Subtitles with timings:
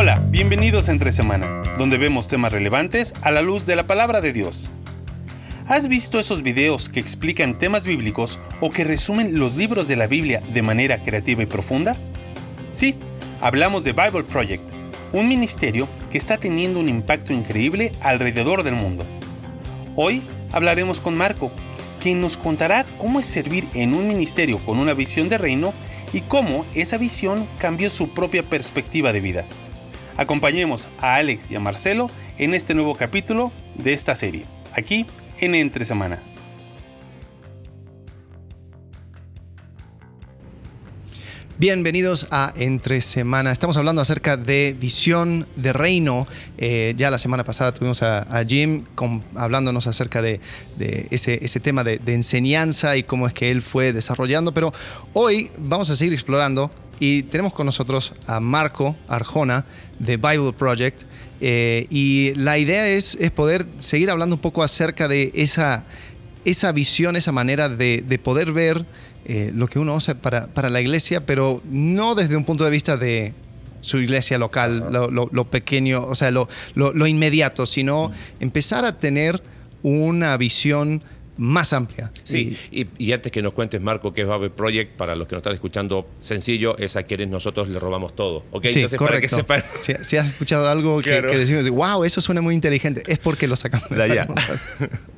[0.00, 4.22] Hola, bienvenidos a Entre Semana, donde vemos temas relevantes a la luz de la palabra
[4.22, 4.70] de Dios.
[5.66, 10.06] ¿Has visto esos videos que explican temas bíblicos o que resumen los libros de la
[10.06, 11.96] Biblia de manera creativa y profunda?
[12.72, 12.94] Sí,
[13.42, 14.62] hablamos de Bible Project,
[15.12, 19.04] un ministerio que está teniendo un impacto increíble alrededor del mundo.
[19.96, 21.52] Hoy hablaremos con Marco,
[22.02, 25.74] quien nos contará cómo es servir en un ministerio con una visión de reino
[26.14, 29.44] y cómo esa visión cambió su propia perspectiva de vida.
[30.20, 35.06] Acompañemos a Alex y a Marcelo en este nuevo capítulo de esta serie, aquí
[35.38, 36.18] en Entre Semana.
[41.56, 43.50] Bienvenidos a Entre Semana.
[43.50, 46.26] Estamos hablando acerca de visión de reino.
[46.58, 48.84] Eh, ya la semana pasada tuvimos a, Jim
[49.34, 50.38] hablándonos acerca de,
[51.10, 54.52] ese, ese, tema de, enseñanza y cómo es que él fue desarrollando.
[54.52, 54.74] Pero
[55.14, 56.70] hoy vamos a seguir explorando
[57.00, 59.64] y tenemos con nosotros a Marco Arjona
[59.98, 61.02] de Bible Project.
[61.40, 65.86] Eh, y la idea es, es, poder seguir hablando un poco acerca de esa,
[66.44, 68.84] esa visión, esa manera de, de poder ver
[69.24, 72.70] eh, lo que uno usa para, para, la iglesia, pero no desde un punto de
[72.70, 73.32] vista de
[73.80, 79.42] su iglesia local, lo, pequeño, o sea, lo, lo, inmediato, sino empezar a tener
[79.82, 81.02] una visión
[81.36, 82.10] más amplia.
[82.24, 85.40] Sí, y, antes que nos cuentes, Marco, qué es Bible Project, para los que nos
[85.40, 88.44] están escuchando, sencillo, es a quienes nosotros le robamos todo.
[88.50, 88.72] ¿okay?
[88.72, 89.44] Sí, correcto.
[89.46, 93.18] Para que si, si, has escuchado algo que, decimos, wow, eso suena muy inteligente, es
[93.18, 94.28] porque lo sacamos de allá.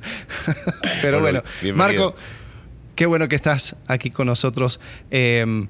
[1.01, 2.15] Pero bueno, Marco,
[2.95, 4.79] qué bueno que estás aquí con nosotros.
[5.11, 5.67] Em,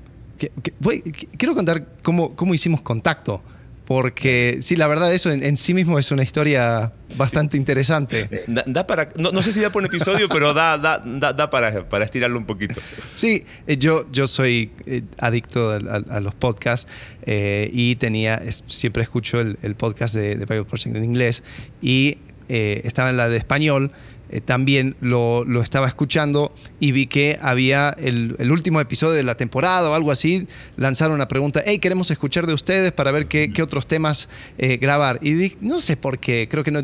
[1.38, 3.42] quiero contar cómo, cómo hicimos contacto
[3.86, 8.46] porque sí, la verdad eso en, sí mismo es una historia bastante interesante.
[8.48, 12.06] Da, para, no, sé si da por un episodio, pero da, da, da, para, para,
[12.06, 12.80] estirarlo un poquito.
[13.16, 16.88] Sí, eh, yo, yo soy eh, adicto a, los podcasts
[17.26, 21.44] eh, y tenía, siempre escucho el, podcast de, de Bible Project en inglés
[21.82, 23.92] y estaba en la de español
[24.34, 29.92] eh, también lo, estaba escuchando y vi que había el, último episodio de la temporada
[29.92, 33.86] o algo así, lanzaron una pregunta, hey, queremos escuchar de ustedes para ver qué, otros
[33.86, 35.20] temas eh, grabar.
[35.22, 36.84] Y dije, no sé por qué, creo que no,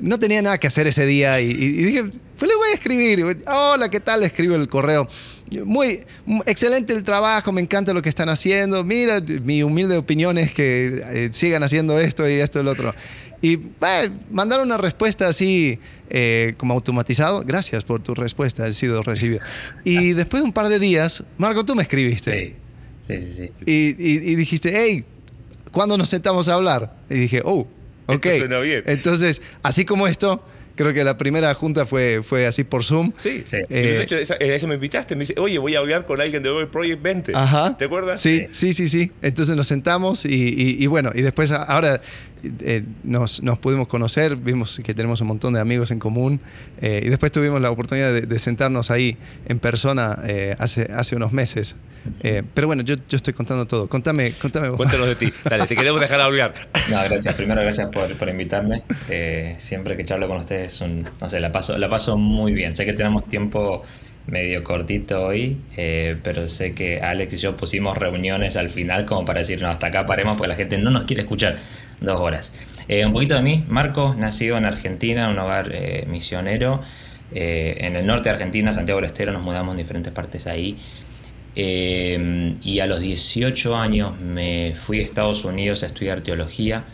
[0.00, 2.02] no tenía nada que hacer ese día y, dije,
[2.36, 3.44] pues le voy a escribir.
[3.46, 4.24] Hola, ¿qué tal?
[4.24, 5.06] Escribo el correo.
[5.64, 6.00] Muy
[6.46, 8.82] excelente el trabajo, me encanta lo que están haciendo.
[8.82, 12.92] Mira, mi humilde opinión es que eh, sigan haciendo esto y esto y lo otro.
[13.40, 13.60] Y
[14.30, 15.78] mandaron una respuesta así
[16.10, 17.42] eh, como automatizado.
[17.44, 19.40] Gracias por tu respuesta, ha sido recibido.
[19.84, 22.56] Y después de un par de días, Marco, tú me escribiste.
[23.06, 23.50] Sí, sí, sí.
[23.64, 25.04] Y, y, dijiste, hey,
[25.70, 26.96] ¿cuándo nos sentamos a hablar?
[27.08, 27.66] Y dije, oh,
[28.06, 28.26] ok.
[28.38, 28.82] suena bien.
[28.86, 30.44] Entonces, así como esto,
[30.78, 33.12] creo que la primera junta fue, fue así por Zoom.
[33.16, 33.56] Sí, sí.
[33.68, 35.16] Eh, de hecho, esa, me invitaste.
[35.16, 37.32] Me dice, oye, voy a hablar con alguien de Google Project 20.
[37.34, 37.76] Ajá.
[37.76, 38.20] ¿Te acuerdas?
[38.20, 39.10] Sí, sí, sí, sí.
[39.20, 42.00] Entonces nos sentamos y, y bueno, y después ahora
[42.60, 46.40] eh, nos, nos, pudimos conocer, vimos que tenemos un montón de amigos en común
[46.80, 49.16] eh, y después tuvimos la oportunidad de, sentarnos ahí
[49.46, 51.74] en persona eh, hace, hace unos meses.
[52.54, 53.88] pero bueno, yo, yo, estoy contando todo.
[53.88, 54.76] Contame, contame vos.
[54.76, 55.32] Cuéntanos de ti.
[55.44, 56.54] Dale, te queremos dejar hablar.
[56.88, 57.34] No, gracias.
[57.34, 58.82] Primero, gracias por, por invitarme.
[59.58, 62.76] siempre que charlo con ustedes, un, no sé, la paso, la paso muy bien.
[62.76, 63.82] Sé que tenemos tiempo
[64.26, 65.56] medio cortito hoy,
[66.22, 69.86] pero sé que Alex y yo pusimos reuniones al final como para decir, no, hasta
[69.86, 71.58] acá paremos porque la gente no nos quiere escuchar
[72.00, 72.52] dos horas.
[72.88, 76.80] Eh, un poquito de mí, Marcos, nacido en Argentina, en un hogar eh, misionero.
[77.32, 80.76] Eh, en el norte de Argentina, Santiago del Estero, nos mudamos en diferentes partes ahí.
[81.54, 86.84] y a los 18 años me fui a Estados Unidos a estudiar teología.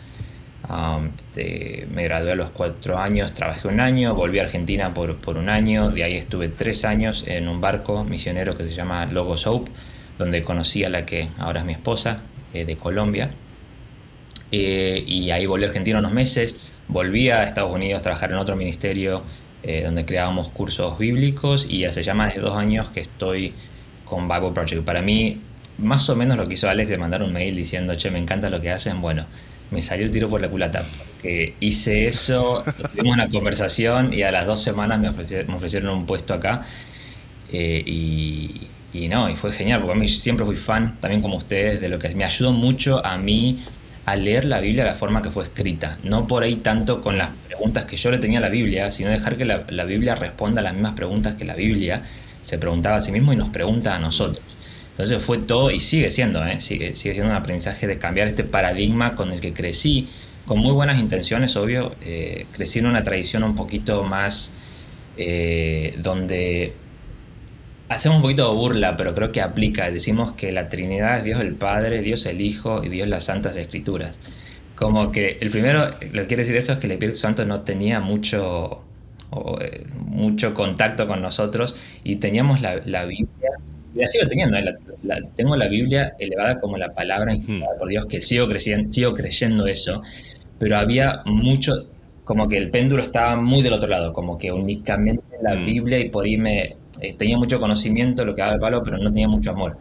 [1.35, 5.49] Me gradué a los 4 años, trabajé un año, volví a Argentina por, por, un
[5.49, 9.71] año, de ahí estuve 3 años en un barco misionero que se llama Logos Hope,
[10.17, 12.21] donde conocí a la que ahora es mi esposa,
[12.63, 13.29] de Colombia.
[14.51, 18.37] Eh, y ahí volví a Argentina unos meses, volví a Estados Unidos a trabajar en
[18.37, 19.23] otro ministerio
[19.63, 23.53] eh, donde creábamos cursos bíblicos y hace ya más de dos años que estoy
[24.05, 24.83] con Bible Project.
[24.83, 25.41] Para mí,
[25.79, 28.49] más o menos lo que hizo Alex de mandar un mail diciendo, che, me encanta
[28.49, 29.25] lo que hacen, bueno,
[29.75, 30.83] me salió el tiro por la culata.
[31.21, 32.63] Que hice eso,
[32.93, 36.65] tuvimos una conversación y a las dos semanas me ofrecieron, un puesto acá.
[37.51, 41.81] Eh, y, no, y fue genial, porque a mí siempre fui fan, también como ustedes,
[41.81, 43.63] de lo que me ayudó mucho a mí
[44.05, 47.17] a leer la Biblia de la forma que fue escrita, no por ahí tanto con
[47.17, 50.61] las preguntas que yo le tenía a la Biblia, sino dejar que la, Biblia responda
[50.61, 52.03] a las mismas preguntas que la Biblia
[52.41, 54.45] se preguntaba a sí mismo y nos pregunta a nosotros.
[54.95, 56.61] Entonces fue todo y sigue siendo, ¿eh?
[56.61, 60.07] sigue, siendo un aprendizaje de cambiar este paradigma con el que crecí,
[60.45, 64.53] con muy buenas intenciones, obvio, eh, crecí en una tradición un poquito más
[65.17, 66.73] eh, donde
[67.89, 69.89] hacemos un poquito de burla, pero creo que aplica.
[69.91, 73.55] Decimos que la Trinidad es Dios el Padre, Dios el Hijo y Dios las Santas
[73.55, 74.17] Escrituras.
[74.75, 77.61] como que el primero, lo que quiere decir eso es que el Espíritu Santo no
[77.61, 78.81] tenía mucho,
[79.61, 83.51] eh, mucho contacto con nosotros y teníamos la, Biblia,
[83.95, 84.63] la sigo teniendo, ¿eh?
[85.35, 89.65] tengo la Biblia elevada como la palabra inspirada por Dios, que sigo, creciendo, sigo creyendo
[89.65, 90.01] eso,
[90.59, 91.87] pero había mucho,
[92.23, 95.65] como que el péndulo estaba muy del otro lado, como que únicamente la mm.
[95.65, 98.83] Biblia y por ahí me eh, tenía mucho conocimiento de lo que daba el palo,
[98.83, 99.77] pero no tenía mucho amor.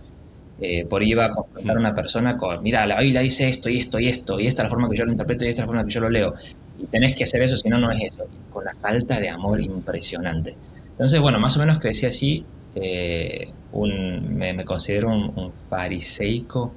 [0.60, 3.68] Eh, por ahí iba a confrontar a una persona con, mira, la Biblia dice esto
[3.68, 5.62] y esto y esto, y esta es la forma que yo lo interpreto y esta
[5.62, 6.34] es la forma que yo lo leo.
[6.78, 8.24] Y tenés que hacer eso, si no, no es eso.
[8.52, 10.54] Con la falta de amor impresionante.
[10.90, 12.44] Entonces, bueno, más o menos crecí así.
[12.74, 16.72] Eh, un, me, considero un, fariseico,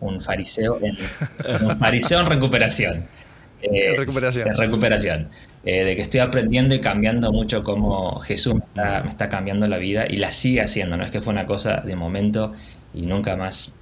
[0.00, 0.96] un fariseo en,
[1.64, 3.04] un fariseo en recuperación.
[3.60, 4.56] Eh, recuperación.
[4.56, 5.28] recuperación.
[5.64, 9.66] Eh, de que estoy aprendiendo y cambiando mucho como Jesús me está, me está, cambiando
[9.66, 10.96] la vida y la sigue haciendo.
[10.96, 12.52] No es que fue una cosa de momento
[12.94, 13.74] y nunca más,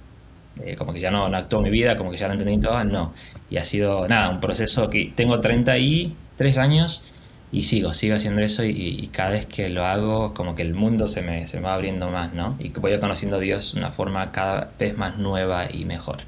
[0.63, 2.83] eh, como que ya no, no actuó mi vida, como que ya lo entendí todo,
[2.85, 3.13] no.
[3.51, 7.03] Y ha sido, nada, un proceso que tengo 33 años
[7.51, 11.07] y sigo, sigo haciendo eso y, cada vez que lo hago, como que el mundo
[11.07, 12.57] se me, se me va abriendo más, ¿no?
[12.59, 16.19] Y que voy conociendo a Dios de una forma cada vez más nueva y mejor.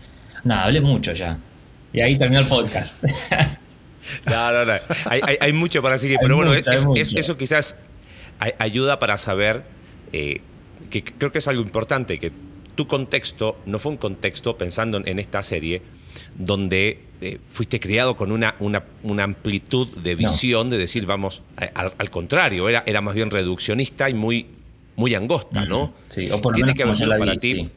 [0.43, 1.37] Nada, hablé mucho ya.
[1.91, 3.03] Y ahí terminó el podcast.
[4.25, 4.73] No, no, no.
[5.05, 7.75] Hay, hay, mucho para seguir, pero bueno, eso quizás
[8.57, 9.63] ayuda para saber
[10.13, 10.41] eh,
[10.89, 12.31] que creo que es algo importante, que
[12.75, 15.81] tu contexto no fue un contexto, pensando en esta serie,
[16.35, 21.41] donde eh, fuiste criado con una, una, una, amplitud de visión de decir, vamos,
[21.75, 24.47] al, contrario, era, era más bien reduccionista y muy,
[24.95, 25.93] muy angosta, ¿no?
[26.07, 27.69] Sí, o por Tiene que haber sido para ti.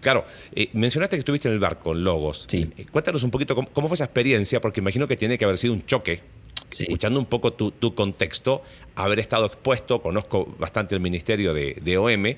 [0.00, 0.24] Claro,
[0.54, 2.44] eh, mencionaste que estuviste en el barco, en Logos.
[2.48, 2.70] Sí.
[2.76, 5.74] Eh, cuéntanos un poquito cómo, fue esa experiencia, porque imagino que tiene que haber sido
[5.74, 6.22] un choque.
[6.70, 8.62] Escuchando un poco tu, tu, contexto,
[8.96, 12.34] haber estado expuesto, conozco bastante el ministerio de, de OM,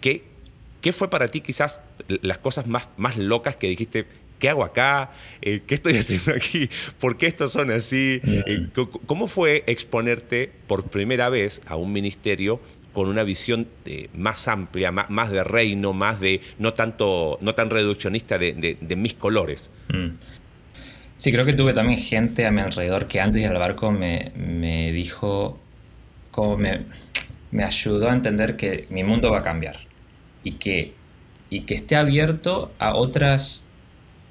[0.00, 0.24] ¿qué,
[0.80, 1.80] ¿Qué fue para ti quizás
[2.22, 4.06] las cosas más, más locas que dijiste,
[4.38, 5.10] ¿qué hago acá?
[5.42, 6.68] Eh, ¿Qué estoy haciendo aquí?
[6.98, 8.20] ¿Por qué estos son así?
[8.24, 8.68] Eh,
[9.06, 12.60] ¿Cómo fue exponerte por primera vez a un ministerio
[12.92, 13.68] con una visión
[14.14, 19.70] más amplia, más, de reino, más de no tanto, no tan reduccionista de, mis colores?
[19.88, 20.16] Mm.
[21.18, 24.92] Sí, creo que tuve también gente a mi alrededor que antes del barco me, me
[24.92, 25.58] dijo,
[26.30, 26.82] como me,
[27.50, 29.80] me ayudó a entender que mi mundo va a cambiar
[30.42, 30.92] y que,
[31.50, 33.64] y que esté abierto a otras,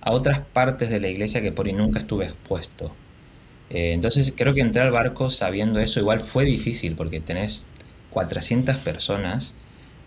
[0.07, 2.95] a otras partes de la iglesia que por ahí nunca estuve expuesto.
[3.69, 7.65] Eh, entonces creo que entrar al barco sabiendo eso igual fue difícil porque tenés
[8.11, 9.53] 400 personas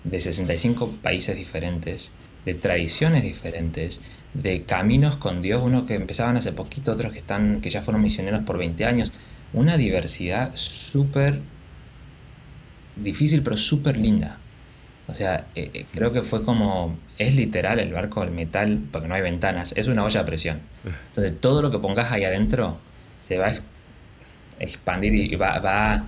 [0.04, 2.12] de 65 países diferentes,
[2.46, 4.00] de tradiciones diferentes,
[4.32, 8.02] de caminos con Dios, unos que empezaban hace poquito, otros que, están, que ya fueron
[8.02, 9.12] misioneros por 20 años,
[9.52, 11.40] una diversidad súper
[12.96, 14.39] difícil pero súper linda.
[15.10, 19.08] O sea, eh, eh, creo que fue como, es literal el barco, el metal, porque
[19.08, 20.60] no hay ventanas, es una olla a presión.
[21.08, 22.78] Entonces todo lo que pongas ahí adentro
[23.20, 23.60] se va a
[24.60, 26.06] expandir y va, va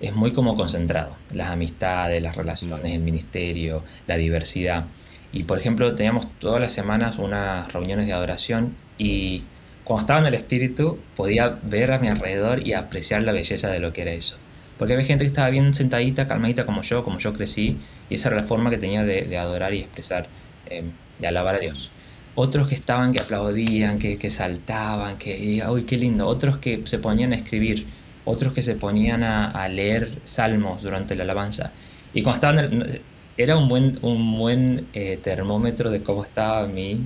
[0.00, 1.16] es muy como concentrado.
[1.32, 4.86] Las amistades, las relaciones, el ministerio, la diversidad.
[5.32, 9.44] Y por ejemplo, teníamos todas las semanas unas reuniones de adoración y
[9.84, 13.80] cuando estaba en el espíritu podía ver a mi alrededor y apreciar la belleza de
[13.80, 14.36] lo que era eso.
[14.78, 17.76] Porque había gente que estaba bien sentadita, calmadita como yo, como yo crecí,
[18.10, 20.26] y esa era la forma que tenía de, adorar y expresar,
[20.68, 21.90] em, de alabar a Dios.
[22.34, 26.26] Otros que estaban, que aplaudían, que, saltaban, que, uy, qué lindo.
[26.26, 27.86] Otros que se ponían a escribir,
[28.24, 31.72] otros que se ponían a, leer salmos durante la alabanza.
[32.14, 33.00] Y cuando estaban,
[33.36, 37.00] era un buen, un buen eh, termómetro de cómo estaba mi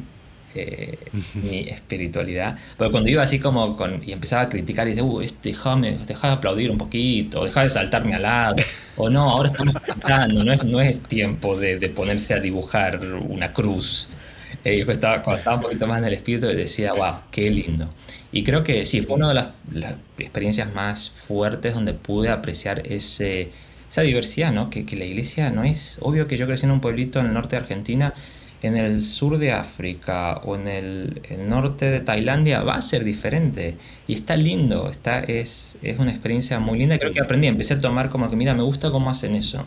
[0.55, 0.99] eh,
[1.35, 2.57] mi espiritualidad.
[2.79, 5.99] Pero cuando iba así como con, y empezaba a criticar y decía, uh, este, déjame,
[5.99, 8.57] de aplaudir un poquito, o de saltarme al lado,
[8.97, 13.53] o no, ahora estamos cantando, no es, no es tiempo de, ponerse a dibujar una
[13.53, 14.11] cruz.
[14.65, 17.89] Eh, yo estaba, cuando estaba un poquito más en el espíritu decía, wow, qué lindo.
[18.33, 22.83] Y creo que sí, fue una de las, las experiencias más fuertes donde pude apreciar
[22.87, 23.51] ese,
[23.91, 24.71] esa diversidad, ¿no?
[24.71, 27.33] Que, que la iglesia no es, obvio que yo crecí en un pueblito en el
[27.33, 28.15] norte de Argentina,
[28.67, 33.77] en el sur de África o en el, norte de Tailandia va a ser diferente.
[34.09, 34.91] Y está lindo,
[35.29, 36.99] es, es una experiencia muy linda.
[36.99, 39.67] Creo que aprendí, empecé a tomar como que, mira, me gusta cómo hacen eso.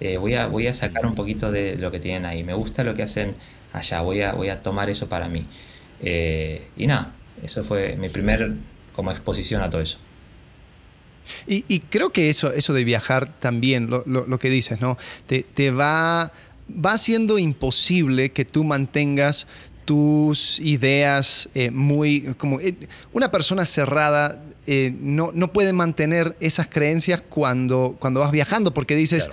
[0.00, 2.42] Eh, voy, a, voy a sacar un poquito de lo que tienen ahí.
[2.42, 3.34] Me gusta lo que hacen
[3.74, 5.44] allá, voy a, voy a tomar eso para mí.
[6.02, 8.54] Eh, y nada, eso fue mi primer
[8.94, 9.98] como exposición a todo eso.
[11.46, 14.96] Y, creo que eso, eso de viajar también, lo, lo, que dices, ¿no?
[15.26, 16.32] Te, te va
[16.74, 19.46] va siendo imposible que tú mantengas
[19.84, 22.34] tus ideas eh, muy...
[22.38, 22.74] como eh,
[23.12, 28.94] Una persona cerrada eh, no, no, puede mantener esas creencias cuando, cuando vas viajando, porque
[28.94, 29.28] dices...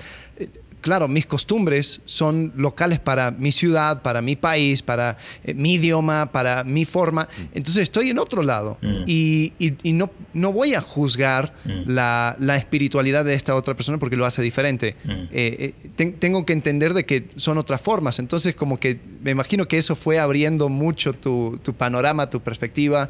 [1.08, 6.63] mis costumbres son locales para mi ciudad, para mi país, para eh, mi idioma, para
[6.63, 7.24] mi forma.
[7.24, 7.41] Mm.
[7.53, 9.03] Entonces estoy en otro lado mm.
[9.06, 9.53] y,
[9.94, 11.89] no, no voy a juzgar mm.
[11.91, 14.96] la, espiritualidad de esta otra persona porque lo hace diferente.
[15.32, 18.20] Eh, eh, tengo que entender de que son otras formas.
[18.20, 23.10] Entonces como que me imagino que eso fue abriendo mucho tu, panorama, tu perspectiva.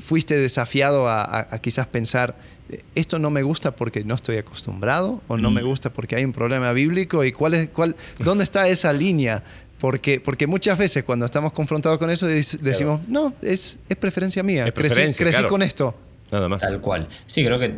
[0.00, 2.36] Fuiste desafiado a quizás pensar
[2.94, 5.66] esto no me gusta porque no estoy acostumbrado o no me mm.
[5.66, 9.42] gusta porque hay un problema bíblico y cuál es, cuál, dónde está esa línea.
[9.78, 14.70] Porque, porque muchas veces cuando estamos confrontados con eso decimos, no, es, es preferencia mía,
[14.70, 15.92] crecí, con esto.
[16.30, 16.60] Nada más.
[16.60, 17.08] Tal cual.
[17.26, 17.74] Sí, creo que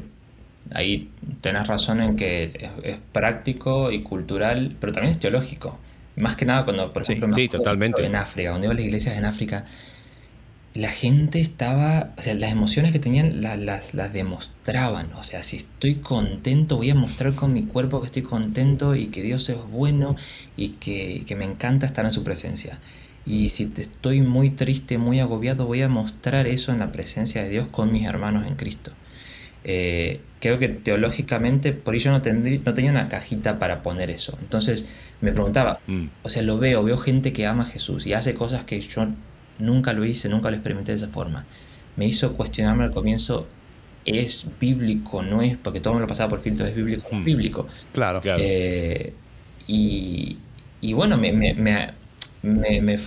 [0.72, 1.08] ahí
[1.40, 5.78] tenés razón en que es, práctico y cultural, pero también es teológico.
[6.16, 8.04] Más que nada cuando, por ejemplo, totalmente.
[8.04, 9.64] en África, cuando iba a las iglesias en África,
[10.74, 15.12] la gente estaba, o sea, las emociones que tenían las, las, demostraban.
[15.14, 19.06] O sea, si estoy contento, voy a mostrar con mi cuerpo que estoy contento y
[19.06, 20.16] que Dios es bueno
[20.56, 22.80] y que, me encanta estar en su presencia.
[23.24, 27.44] Y si te estoy muy triste, muy agobiado, voy a mostrar eso en la presencia
[27.44, 28.90] de Dios con mis hermanos en Cristo.
[29.62, 34.36] Eh, creo que teológicamente, por ello no, no tenía una cajita para poner eso.
[34.42, 34.88] Entonces
[35.20, 36.06] me preguntaba, mm.
[36.24, 39.06] o sea, lo veo, veo gente que ama a Jesús y hace cosas que yo
[39.58, 41.44] Nunca lo hice, nunca lo experimenté de esa forma.
[41.96, 43.46] Me hizo cuestionarme al comienzo,
[44.04, 45.22] ¿es bíblico?
[45.22, 45.56] ¿No es?
[45.56, 47.06] Porque todo me lo pasaba por filtro, ¿es bíblico?
[47.06, 47.24] ¿Es hmm.
[47.24, 47.66] bíblico?
[47.92, 48.42] Claro, claro.
[48.42, 49.12] Eh,
[49.66, 50.36] y,
[50.80, 51.92] y, bueno, me, me, me,
[52.42, 52.98] me,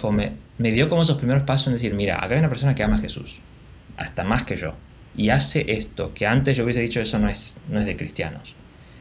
[0.57, 2.95] me dio como esos primeros pasos en decir, mira, acá hay una persona que ama
[2.95, 3.39] a Jesús,
[3.97, 4.73] hasta más que yo,
[5.15, 8.55] y hace esto, que antes yo hubiese dicho eso no es, no es de cristianos.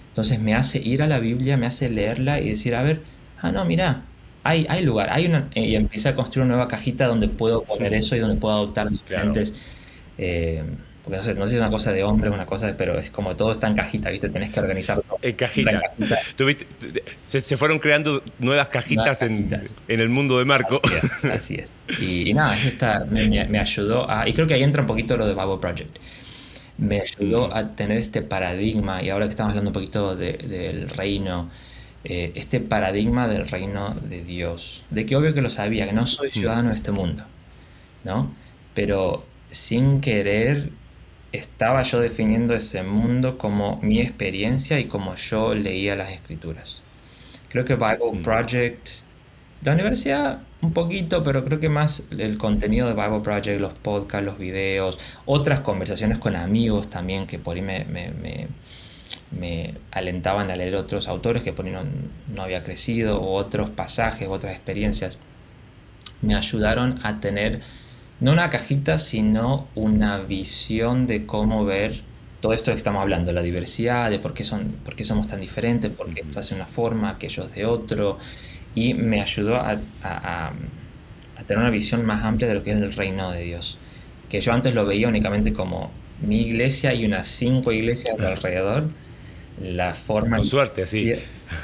[0.08, 3.02] Entonces me hace ir a la Biblia, me hace leerla y decir, a ver,
[3.42, 4.02] ah, no, mira,
[4.48, 7.94] hay, lugar, hay una, eh, y empieza a construir una nueva cajita donde puedo poner
[7.94, 9.54] eso y donde puedo adoptar diferentes.
[10.18, 10.62] Eh,
[11.06, 12.98] porque no sé, no sé si es una cosa de hombre, una cosa de, pero
[12.98, 14.28] es como todo está en cajita, ¿viste?
[14.28, 15.04] Tenés que organizarlo.
[15.22, 15.80] En cajita.
[17.28, 20.80] Se, fueron creando nuevas cajitas en, el mundo de Marco.
[21.32, 21.80] Así es.
[22.00, 24.28] Y, nada, eso está, me, ayudó a.
[24.28, 25.96] Y creo que ahí entra un poquito lo de Bible Project.
[26.78, 27.52] Me ayudó mm.
[27.52, 31.50] a tener este paradigma, y ahora que estamos hablando un poquito del reino
[32.08, 34.84] eh, este paradigma del reino de Dios.
[34.90, 37.24] De que obvio que lo sabía, que no soy ciudadano de este mundo,
[38.04, 38.30] ¿no?
[38.74, 40.70] Pero sin querer
[41.32, 46.80] estaba yo definiendo ese mundo como mi experiencia y como yo leía las escrituras.
[47.48, 48.88] Creo que Bible Project,
[49.64, 54.24] la universidad un poquito, pero creo que más el contenido de Bible Project, los podcasts,
[54.24, 58.46] los videos, otras conversaciones con amigos también que por ahí me me
[59.90, 61.72] alentaban a leer otros autores que por ahí
[62.34, 65.18] no, había crecido, o otros pasajes, otras experiencias.
[66.22, 67.60] Me ayudaron a tener
[68.20, 72.02] no una cajita, sino una visión de cómo ver
[72.40, 75.40] todo esto que estamos hablando, la diversidad, de por qué, son, por qué somos tan
[75.40, 78.18] diferentes, por qué esto hace una forma, aquellos de otro,
[78.74, 80.52] y me ayudó a, a,
[81.46, 83.78] tener una visión más amplia de lo que es el reino de Dios,
[84.28, 88.88] que yo antes lo veía únicamente como mi iglesia y unas cinco iglesias alrededor,
[89.60, 90.36] la forma...
[90.38, 91.14] Con suerte, sí.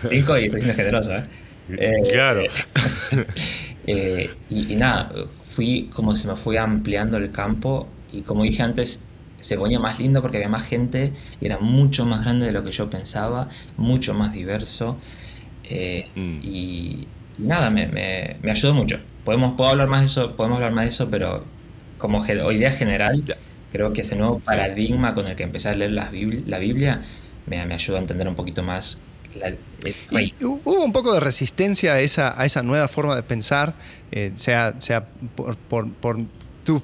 [0.08, 1.24] Cinco y estoy siendo generoso, ¿eh?
[1.78, 2.42] eh claro.
[3.86, 5.12] Eh, y, nada,
[5.54, 9.02] fui como se me fue ampliando el campo y como dije antes,
[9.40, 12.62] se ponía más lindo porque había más gente y era mucho más grande de lo
[12.62, 14.98] que yo pensaba, mucho más diverso.
[15.64, 16.38] Eh, mm.
[16.42, 19.00] y, nada, me, me, me, ayudó mucho.
[19.24, 21.44] Podemos, puedo hablar más de eso, podemos hablar más de eso, pero
[21.98, 23.22] como idea general,
[23.72, 27.02] creo que ese nuevo paradigma con el que empecé a leer la Biblia
[27.46, 29.00] me, me ayuda a entender un poquito más
[29.34, 29.54] la,
[30.40, 33.74] hubo un poco de resistencia a esa, a esa nueva forma de pensar,
[34.10, 36.18] eh, sea, sea por, por, por
[36.64, 36.80] tu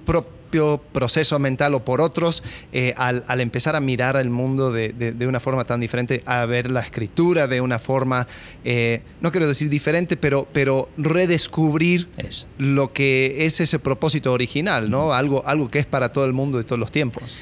[0.49, 4.93] propio proceso mental o por otros, eh, al, al, empezar a mirar el mundo de,
[4.93, 8.27] de, una forma tan diferente, a ver la escritura de una forma,
[8.65, 12.09] eh, no quiero decir diferente, pero, pero redescubrir
[12.57, 15.13] lo que es ese propósito original, ¿no?
[15.13, 17.37] Algo, algo que es para todo el mundo de todos los tiempos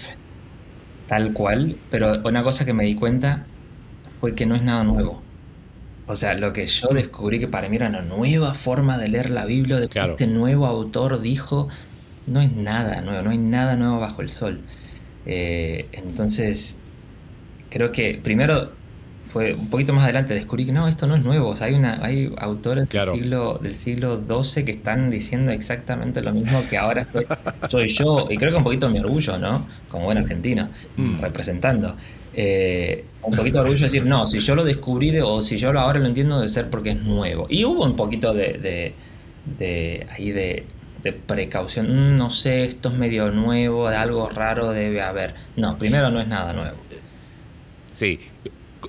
[1.06, 3.46] tal cual, pero una cosa que me di cuenta
[4.20, 5.22] fue que no es nada nuevo.
[6.08, 9.30] O sea, lo que yo descubrí que para mí era una nueva forma de leer
[9.30, 11.68] la Biblia, de que este nuevo autor dijo,
[12.26, 14.61] no es nada nuevo, no hay nada nuevo bajo el sol.
[15.26, 16.78] Eh, entonces,
[17.71, 18.71] creo que primero
[19.35, 21.54] un poquito más adelante descubrí que no, esto no es nuevo.
[21.61, 26.62] hay, una, hay autores del, siglo, del siglo XII que están diciendo exactamente lo mismo
[26.68, 27.26] que ahora estoy,
[27.71, 28.28] soy yo.
[28.30, 29.66] Y creo que un poquito mi orgullo, ¿no?
[29.88, 31.21] Como buen argentino, mm.
[31.21, 31.97] representando.
[32.35, 35.99] Eh, un poquito de orgullo decir, no, si yo lo descubrí o si yo ahora
[35.99, 37.47] lo entiendo, debe ser porque es nuevo.
[37.49, 38.95] Y hubo un poquito de,
[39.59, 40.64] de, ahí de,
[41.06, 42.14] de precaución.
[42.14, 45.34] Mm, no sé, esto es medio nuevo, de algo raro debe haber.
[45.56, 46.76] No, primero no es nada nuevo.
[47.92, 48.20] Sí,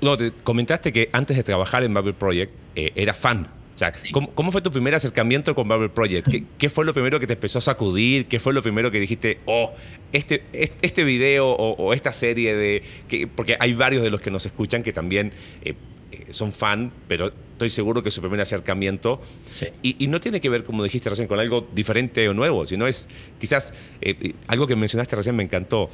[0.01, 3.47] no, te comentaste que antes de trabajar en Bible Project eh, era fan.
[3.75, 6.27] O sea, ¿cómo, cómo, fue tu primer acercamiento con Bible Project?
[6.27, 8.25] ¿Qué, ¿Qué, fue lo primero que te empezó a sacudir?
[8.25, 9.71] ¿Qué fue lo primero que dijiste, oh,
[10.11, 10.41] este,
[10.81, 12.81] este video o, o esta serie de...
[13.07, 15.31] Que, porque hay varios de los que nos escuchan que también
[15.61, 15.75] eh,
[16.31, 19.19] son fan, pero estoy seguro que su primer acercamiento.
[19.51, 19.65] Sí.
[19.81, 22.85] Y, y, no tiene que ver, como dijiste recién, con algo diferente o nuevo, sino
[22.85, 23.07] es
[23.39, 25.89] quizás eh, algo que mencionaste recién me encantó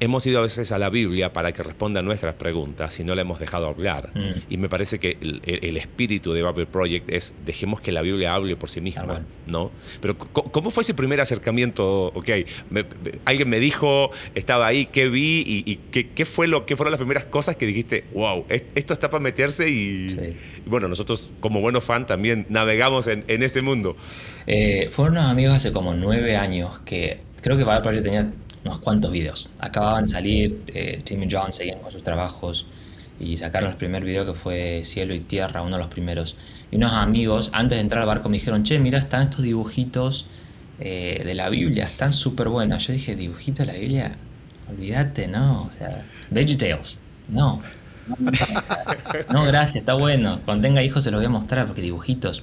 [0.00, 3.14] hemos ido a veces a la Biblia para que responda a nuestras preguntas y no
[3.14, 4.10] la hemos dejado hablar.
[4.14, 4.52] Mm.
[4.52, 8.34] Y me parece que el, el, espíritu de Bible Project es dejemos que la Biblia
[8.34, 9.22] hable por sí misma.
[9.46, 9.70] ¿no?
[10.00, 12.06] Pero ¿cómo fue ese primer acercamiento?
[12.14, 12.28] Ok,
[12.70, 12.86] me,
[13.24, 15.42] alguien me dijo, estaba ahí, ¿qué vi?
[15.46, 18.92] ¿Y, y qué, qué, fue lo, qué fueron las primeras cosas que dijiste, wow, esto
[18.92, 19.68] está para meterse?
[19.68, 20.36] Y, sí.
[20.64, 23.96] y bueno, nosotros como buenos fan también navegamos en, en ese mundo.
[24.46, 28.32] Eh, fueron unos amigos hace como nueve años que creo que Bible Project tenía
[28.64, 29.48] unos cuantos videos.
[29.58, 32.66] Acababan de salir, eh, Tim y John seguían con sus trabajos
[33.18, 36.36] y sacaron el primer video que fue Cielo y Tierra, uno de los primeros.
[36.70, 40.26] Y unos amigos, antes de entrar al barco, me dijeron, che, mira, están estos dibujitos
[40.78, 42.86] eh, de la Biblia, están súper buenos.
[42.86, 44.16] Yo dije, dibujitos de la Biblia,
[44.70, 47.60] olvídate, no, o sea, VeggieTales, no.
[48.08, 48.16] No,
[49.32, 50.40] no, gracias, está bueno.
[50.44, 52.42] Cuando tenga hijos se los voy a mostrar porque dibujitos,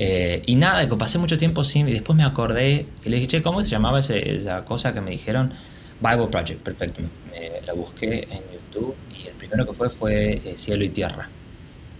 [0.00, 1.88] eh, y nada, pasé mucho tiempo sin.
[1.88, 5.00] Y después me acordé y le dije, che, ¿cómo se llamaba ese, esa cosa que
[5.00, 5.52] me dijeron?
[6.00, 7.02] Bible Project, perfecto.
[7.32, 11.28] Me, la busqué en YouTube y el primero que fue fue eh, Cielo y Tierra.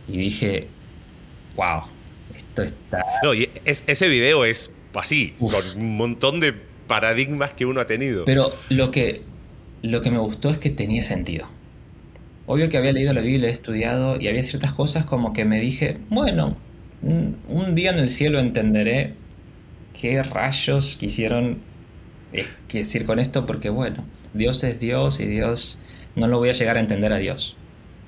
[0.07, 0.69] Y dije,
[1.57, 1.83] wow,
[2.37, 3.05] esto está.
[3.25, 5.52] No, y es, ese video es así, Uf.
[5.52, 6.55] con un montón de
[6.87, 8.25] paradigmas que uno ha tenido.
[8.26, 9.23] Pero lo que,
[9.83, 11.49] lo que me gustó es que tenía sentido.
[12.47, 15.61] Obvio que había leído la Biblia, he estudiado y había ciertas cosas como que me
[15.61, 16.57] dije, bueno,
[17.02, 19.14] un, día en el cielo entenderé
[19.99, 21.59] qué rayos quisieron
[22.73, 25.78] decir con esto, porque bueno, Dios es Dios y Dios
[26.17, 27.57] no lo voy a llegar a entender a Dios.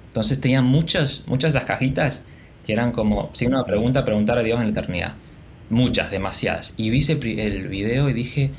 [0.08, 2.24] Entonces tenía muchas, muchas de esas cajitas
[2.66, 5.14] que eran como, si una pregunta, preguntar a Dios en la eternidad.
[5.70, 6.74] Muchas, demasiadas.
[6.76, 7.00] Y vi
[7.38, 8.50] el video y dije,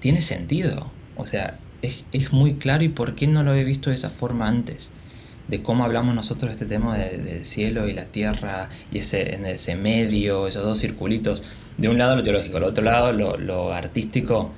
[0.00, 0.90] tiene sentido.
[1.16, 4.08] O sea, es, es muy claro y por qué no lo había visto de esa
[4.08, 4.90] forma antes
[5.48, 9.34] de cómo hablamos nosotros de este tema del de cielo y la tierra y ese,
[9.34, 11.42] en ese medio, esos dos circulitos.
[11.76, 14.52] De un lado lo teológico, del otro lado lo, lo artístico.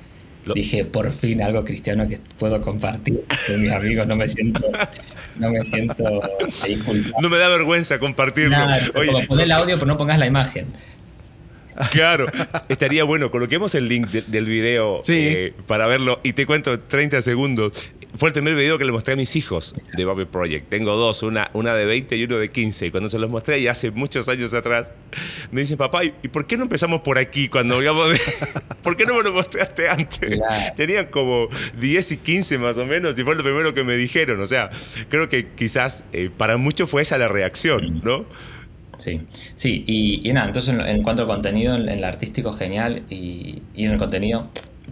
[0.44, 0.54] Lo...
[0.54, 4.06] Dije, por fin algo cristiano que puedo compartir con mis amigos.
[4.06, 4.60] No me siento,
[5.38, 6.04] no me siento
[6.62, 6.80] ahí
[7.20, 8.56] No me da vergüenza compartirlo.
[8.56, 9.26] Nada, Oye.
[9.26, 10.66] Pon el audio, pero no pongas la imagen.
[11.90, 12.26] Claro,
[12.68, 13.30] estaría bueno.
[13.30, 15.14] Coloquemos el link de, del video sí.
[15.14, 16.20] eh, para verlo.
[16.22, 17.92] Y te cuento 30 segundos.
[18.16, 20.70] Fue el primer video que le mostré a mis hijos de Bible Project.
[20.70, 22.86] Tengo dos, una, una de 20 y uno de 15.
[22.86, 24.92] Y cuando se los mostré, y hace muchos años atrás,
[25.50, 27.48] me dicen, papá, ¿y por qué no empezamos por aquí?
[27.48, 28.20] Cuando digamos, de...
[28.82, 30.36] ¿por qué no me lo mostraste antes?
[30.36, 30.74] Claro.
[30.76, 34.40] Tenían como 10 y 15 más o menos, y fue lo primero que me dijeron.
[34.40, 34.70] O sea,
[35.10, 38.24] creo que quizás eh, para muchos fue esa la reacción, ¿no?
[38.98, 39.20] Sí,
[39.56, 43.02] sí, y, y nada, entonces en, en, cuanto a contenido, en, en el artístico genial
[43.10, 44.48] y, y, en el contenido,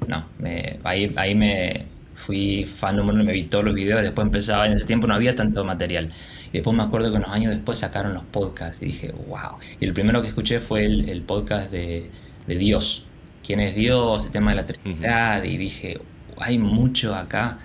[0.09, 4.25] no, me, ahí, ahí me fui fan número uno, me vi todos los videos, después
[4.25, 6.13] empezaba, en ese tiempo no había tanto material.
[6.49, 9.59] Y después me acuerdo que unos años después sacaron los podcasts y dije, wow.
[9.81, 12.09] Y el primero que escuché fue el, el podcast de,
[12.47, 13.07] de, Dios,
[13.45, 15.53] quién es Dios, el tema de la Trinidad, uh -huh.
[15.53, 16.01] y dije,
[16.39, 17.59] hay mucho acá.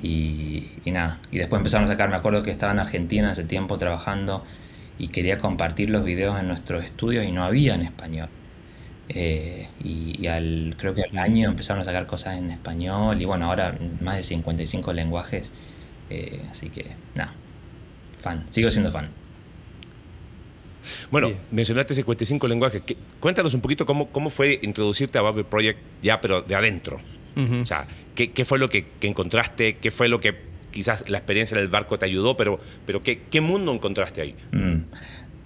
[0.00, 3.44] Y, y, nada, y después empezaron a sacar, me acuerdo que estaba en Argentina hace
[3.44, 4.44] tiempo trabajando
[4.98, 8.28] y quería compartir los videos en nuestros estudios y no había en español.
[9.08, 13.24] Eh, y, y, al, creo que al año empezaron a sacar cosas en español y
[13.24, 15.52] bueno, ahora más de 55 lenguajes.
[16.10, 17.32] Eh, así que, nada,
[18.20, 19.08] fan, sigo siendo fan.
[21.10, 21.40] Bueno, Bien.
[21.50, 22.82] mencionaste 55 lenguajes.
[23.20, 27.00] Cuéntanos un poquito cómo, cómo fue introducirte a Bible Project ya, pero de adentro.
[27.36, 27.62] Uh -huh.
[27.62, 29.76] O sea, ¿qué, ¿qué, fue lo que, que encontraste?
[29.76, 33.40] ¿Qué fue lo que quizás la experiencia del barco te ayudó, pero, pero ¿qué, qué
[33.40, 34.34] mundo encontraste ahí?
[34.52, 34.82] Mm.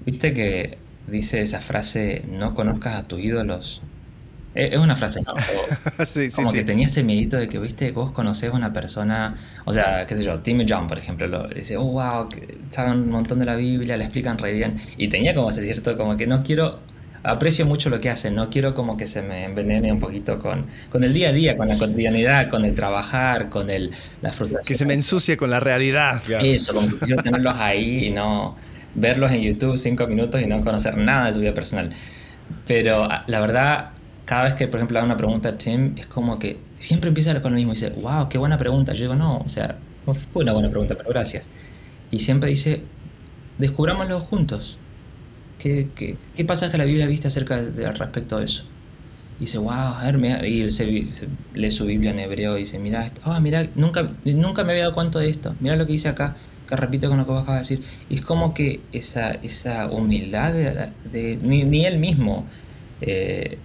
[0.05, 3.83] Viste que dice esa frase, no conozcas a tus ídolos.
[4.55, 5.35] Es una frase, ¿no?
[6.05, 6.59] sí, sí, como sí.
[6.59, 10.15] que tenía ese miedito de que, viste, vos conocés a una persona, o sea, qué
[10.15, 12.29] sé yo, Timmy John, por ejemplo, lo, dice, oh, wow,
[12.71, 14.79] saben un montón de la Biblia, le explican re bien.
[14.99, 16.81] Y tenía como ese cierto, como que no quiero,
[17.23, 20.67] aprecio mucho lo que hacen, no quiero como que se me envenene un poquito con,
[20.91, 24.67] con el día a día, con la cotidianidad, con el trabajar, con el, la frustración.
[24.67, 26.23] Que se me ensucie con la realidad.
[26.43, 28.57] Eso, como que quiero tenerlos ahí y no
[28.95, 31.93] verlos en YouTube cinco minutos y no conocer nada de su vida personal.
[32.67, 33.91] Pero la verdad,
[34.25, 37.41] cada vez que, por ejemplo, hago una pregunta a Tim, es como que siempre empieza
[37.41, 38.93] con lo mismo y dice, wow, qué buena pregunta.
[38.93, 41.49] Yo digo, no, o sea, no fue una buena pregunta, pero gracias.
[42.11, 42.83] Y siempre dice,
[43.59, 44.79] descubrámoslo juntos.
[45.63, 48.65] ¿Qué, qué, qué pasaje la Biblia viste acerca de, al respecto de eso?
[49.39, 51.07] Y dice, wow, a ver, mira, y él se,
[51.55, 54.95] lee su Biblia en hebreo y dice, mira, oh, mira, nunca, nunca me había dado
[54.95, 56.37] cuenta de esto, mira lo que dice acá.
[56.69, 57.91] que repite con lo que vos acabas de decir.
[58.11, 62.45] Y es como que esa, esa humildad de, ni, él mismo
[63.01, 63.59] eh,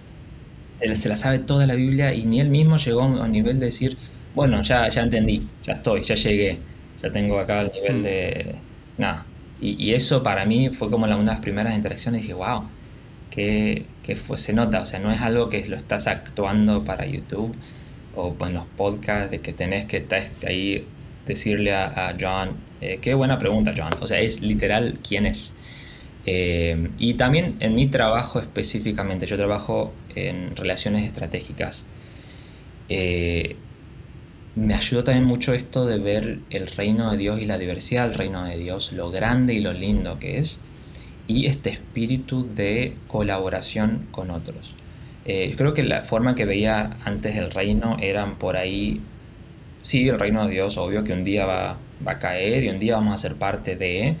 [0.94, 3.66] se la sabe toda la Biblia y ni él mismo llegó a un nivel de
[3.66, 3.96] decir,
[4.36, 6.58] bueno, ya, ya entendí, ya estoy, ya llegué,
[7.02, 8.02] ya tengo acá el nivel mm.
[8.02, 8.54] de...
[8.98, 9.24] Nada.
[9.60, 12.22] Y, eso para mí fue como una de las primeras interacciones.
[12.22, 12.64] Dije, wow,
[13.30, 13.84] que,
[14.16, 17.54] fue, se nota, o sea, no es algo que lo estás actuando para YouTube
[18.16, 20.84] o en los podcasts de que tenés que estar ahí
[21.26, 25.54] decirle a, John, eh, qué buena pregunta John, o sea, es literal quién es.
[26.26, 31.86] Eh, y también en mi trabajo específicamente, yo trabajo en relaciones estratégicas.
[32.88, 33.56] Eh,
[34.58, 38.18] me ayudó también mucho esto de ver el reino de Dios y la diversidad del
[38.18, 40.60] reino de Dios, lo grande y lo lindo que es,
[41.28, 44.74] y este espíritu de colaboración con otros.
[45.24, 49.00] Eh, creo que la forma que veía antes el reino eran por ahí,
[49.82, 52.96] sí, el reino de Dios, obvio que un día va, a caer y un día
[52.96, 54.16] vamos a ser parte de,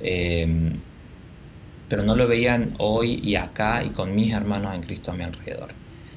[0.00, 0.78] em,
[1.88, 5.24] pero no lo veían hoy y acá y con mis hermanos en Cristo a mi
[5.24, 5.68] alrededor.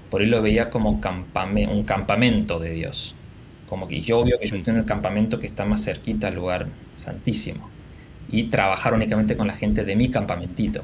[0.10, 3.16] Por ahí lo veía como un campamento de Dios.
[3.68, 6.36] Como que yo obvio que yo estoy en el campamento que está más cerquita al
[6.36, 7.70] lugar santísimo.
[8.32, 10.84] Y trabajar únicamente con la gente de mi campamentito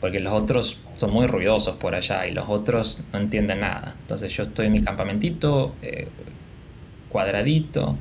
[0.00, 3.94] porque los otros son muy ruidosos por allá y los otros no entienden nada.
[4.02, 6.08] Entonces yo estoy en mi campamentito, eh,
[7.08, 7.96] cuadradito.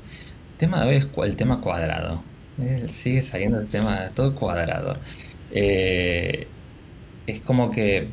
[0.52, 2.22] El tema de hoy es el tema cuadrado.
[2.62, 4.98] Eh, sigue saliendo el tema todo cuadrado.
[5.52, 6.48] Eh,
[7.28, 8.08] es como que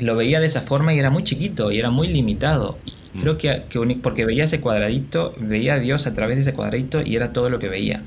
[0.00, 2.78] lo veía de esa forma y era muy chiquito y era muy limitado.
[3.20, 7.02] Creo que, que porque veía ese cuadradito, veía a Dios a través de ese cuadradito
[7.02, 8.02] y era todo lo que veía.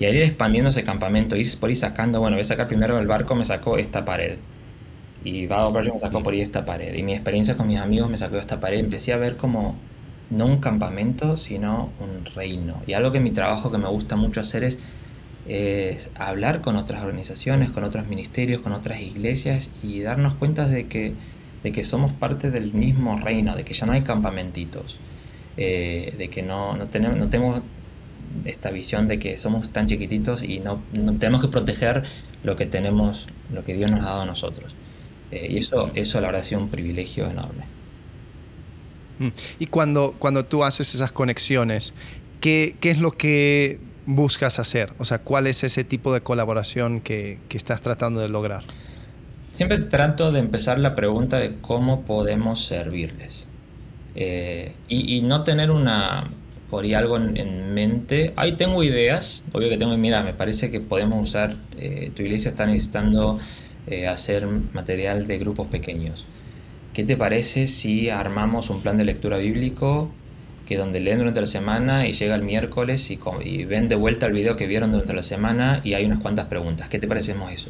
[0.00, 2.98] Y al ir expandiendo ese campamento, ir por ir sacando, bueno, voy a sacar primero
[2.98, 4.38] el barco, me sacó esta pared.
[5.24, 6.94] Y va me sacó por ahí esta pared.
[6.94, 8.78] Y mi experiencia con mis amigos me sacó esta pared.
[8.78, 9.76] Empecé a ver como
[10.30, 12.82] no un campamento, sino un reino.
[12.86, 14.78] Y algo que mi trabajo que me gusta mucho hacer es,
[16.14, 21.14] hablar con otras organizaciones, con otros ministerios, con otras iglesias y darnos cuenta de que,
[21.64, 24.98] de que somos parte del mismo reino, de que ya no hay campamentitos,
[25.56, 27.62] eh, de que no, no, tenemos, no tenemos
[28.44, 30.82] esta visión de que somos tan chiquititos y no,
[31.18, 32.04] tenemos que proteger
[32.42, 34.74] lo que tenemos, lo que Dios nos ha dado a nosotros.
[35.30, 37.64] Eh, y eso, eso la verdad ha sido un privilegio enorme.
[39.18, 39.28] Mm.
[39.58, 41.94] Y cuando, cuando tú haces esas conexiones,
[42.42, 44.92] ¿qué, ¿qué, es lo que buscas hacer?
[44.98, 48.64] O sea, ¿cuál es ese tipo de colaboración que, que estás tratando de lograr?
[49.54, 53.46] Siempre trato de empezar la pregunta de cómo podemos servirles.
[54.16, 56.28] Eh, y, y, no tener una,
[56.70, 58.32] por ahí algo en, mente.
[58.34, 62.50] Ahí tengo ideas, obvio que tengo, mira, me parece que podemos usar, eh, tu iglesia
[62.50, 63.38] está necesitando
[63.86, 66.24] eh, hacer material de grupos pequeños.
[66.92, 70.10] ¿Qué te parece si armamos un plan de lectura bíblico
[70.66, 74.32] que donde leen durante la semana y llega el miércoles y, ven de vuelta el
[74.32, 76.88] video que vieron durante la semana y hay unas cuantas preguntas?
[76.88, 77.68] ¿Qué te parecemos eso?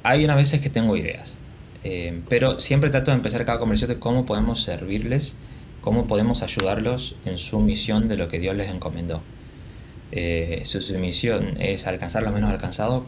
[0.00, 1.36] Eh, hay unas veces que tengo ideas,
[2.28, 5.36] pero siempre trato de empezar cada conversación de cómo podemos servirles
[5.80, 9.20] cómo podemos ayudarlos en su misión de lo que Dios les encomendó.
[10.12, 13.04] Eh, su, misión es alcanzar lo menos alcanzado,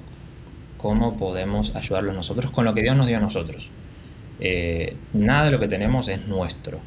[0.78, 3.70] cómo podemos ayudarlos nosotros con lo que Dios nos dio a nosotros.
[4.40, 6.78] Eh, nada de lo que tenemos es nuestro.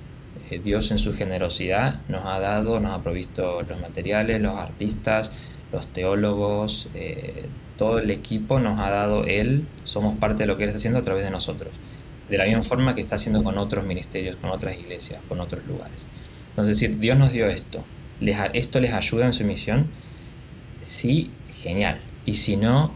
[0.50, 5.32] Eh, Dios en su generosidad nos ha dado, nos ha provisto los materiales, los artistas,
[5.72, 6.88] los teólogos,
[7.78, 11.00] todo el equipo nos ha dado Él, somos parte de lo que Él está haciendo
[11.00, 11.70] a través de nosotros
[12.30, 15.66] de la misma forma que está haciendo con otros ministerios, con otras iglesias, con otros
[15.68, 16.06] lugares.
[16.50, 17.84] Entonces, decir, Dios nos dio esto,
[18.54, 19.88] esto les ayuda en su misión,
[20.84, 22.00] sí, genial.
[22.26, 22.92] Y si no,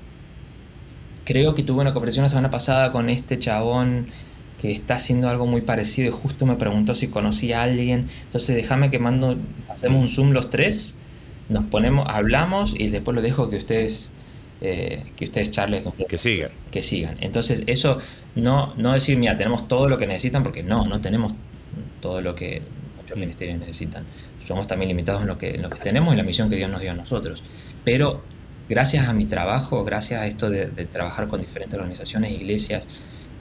[1.26, 4.08] creo que tuve una conversación la semana pasada con este chabón
[4.62, 8.08] que está haciendo algo muy parecido y justo me preguntó si conocía a alguien.
[8.24, 9.38] Entonces, déjame que mando,
[9.70, 10.98] hacemos un Zoom los tres,
[11.50, 14.12] nos ponemos, hablamos y después lo dejo que ustedes
[14.62, 18.00] eh, que ustedes charlen que sigan que sigan entonces eso
[18.36, 21.34] no, no decir, mira, tenemos todo lo que necesitan, porque no, no tenemos
[22.02, 22.62] todo lo que
[22.98, 24.04] muchos ministerios necesitan.
[24.48, 26.82] Somos también limitados en lo, que, lo que tenemos y la misión que Dios nos
[26.82, 27.44] dio a nosotros.
[27.84, 28.22] Pero
[28.68, 32.88] gracias a mi trabajo, gracias a esto de, trabajar con diferentes organizaciones, iglesias,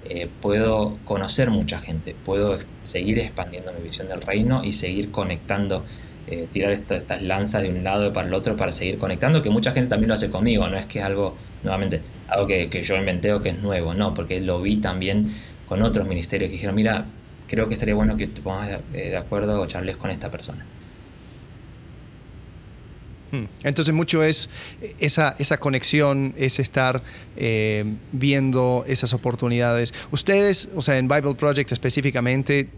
[0.04, 5.85] eh, puedo conocer mucha gente, puedo seguir expandiendo mi visión del reino y seguir conectando,
[6.30, 9.70] eh, tirar estas lanzas de un lado para el otro para seguir conectando, que mucha
[9.70, 13.40] gente también lo hace conmigo, no es que algo nuevamente, algo que, yo inventé o
[13.40, 15.32] que es nuevo, no, porque lo vi también
[15.66, 17.06] con otros ministerios que dijeron, mira,
[17.46, 20.66] creo que estaría bueno que te pongas de, acuerdo o charles con esta persona.
[23.32, 23.44] Hmm.
[23.62, 24.50] Entonces mucho es
[25.00, 27.02] esa, esa conexión, es estar
[27.36, 29.94] eh, viendo esas oportunidades.
[30.10, 32.68] Ustedes, o sea, en Bible Project específicamente,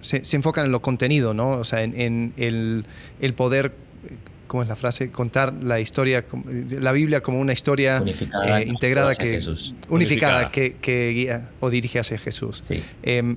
[0.00, 1.50] se, enfocan en lo contenido, ¿no?
[1.52, 2.84] O sea, en, el,
[3.20, 3.72] el, poder
[4.46, 5.10] ¿cómo es la frase?
[5.10, 6.24] Contar la historia,
[6.70, 9.74] la Biblia como una historia unificada, eh, integrada que Jesús.
[9.88, 12.62] unificada, Que, que, guía o dirige hacia Jesús.
[12.64, 12.82] Sí.
[13.02, 13.36] Eh,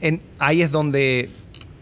[0.00, 1.30] en, ahí es donde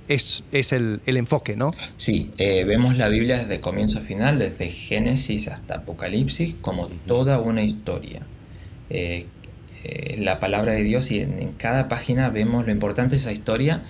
[0.09, 1.73] es, es el, el, enfoque, ¿no?
[1.97, 7.41] Sí, eh, vemos la Biblia desde comienzo a final, desde Génesis hasta Apocalipsis, como toda
[7.41, 8.23] una historia.
[8.91, 9.27] Eh,
[9.85, 13.33] eh, la palabra de Dios y en, en, cada página vemos lo importante de esa
[13.33, 13.83] historia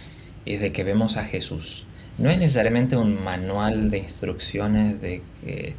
[0.44, 1.86] es de que vemos a Jesús.
[2.18, 5.74] No es necesariamente un manual de instrucciones de que,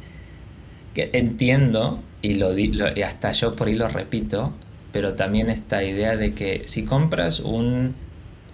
[0.94, 4.52] que entiendo y, lo, lo, y hasta yo por ahí lo repito,
[4.92, 7.94] pero también esta idea de que si compras un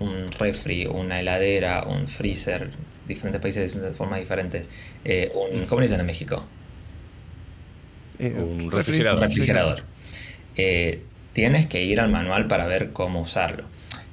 [0.03, 2.71] un refri, una heladera, un freezer,
[3.07, 4.69] diferentes países de formas diferentes.
[5.05, 6.45] Eh, un, ¿Cómo dicen en México?
[8.19, 9.21] Eh, un refrigerador.
[9.23, 9.83] Refrigerador.
[10.57, 13.65] Eh, tienes que ir al manual para ver cómo usarlo.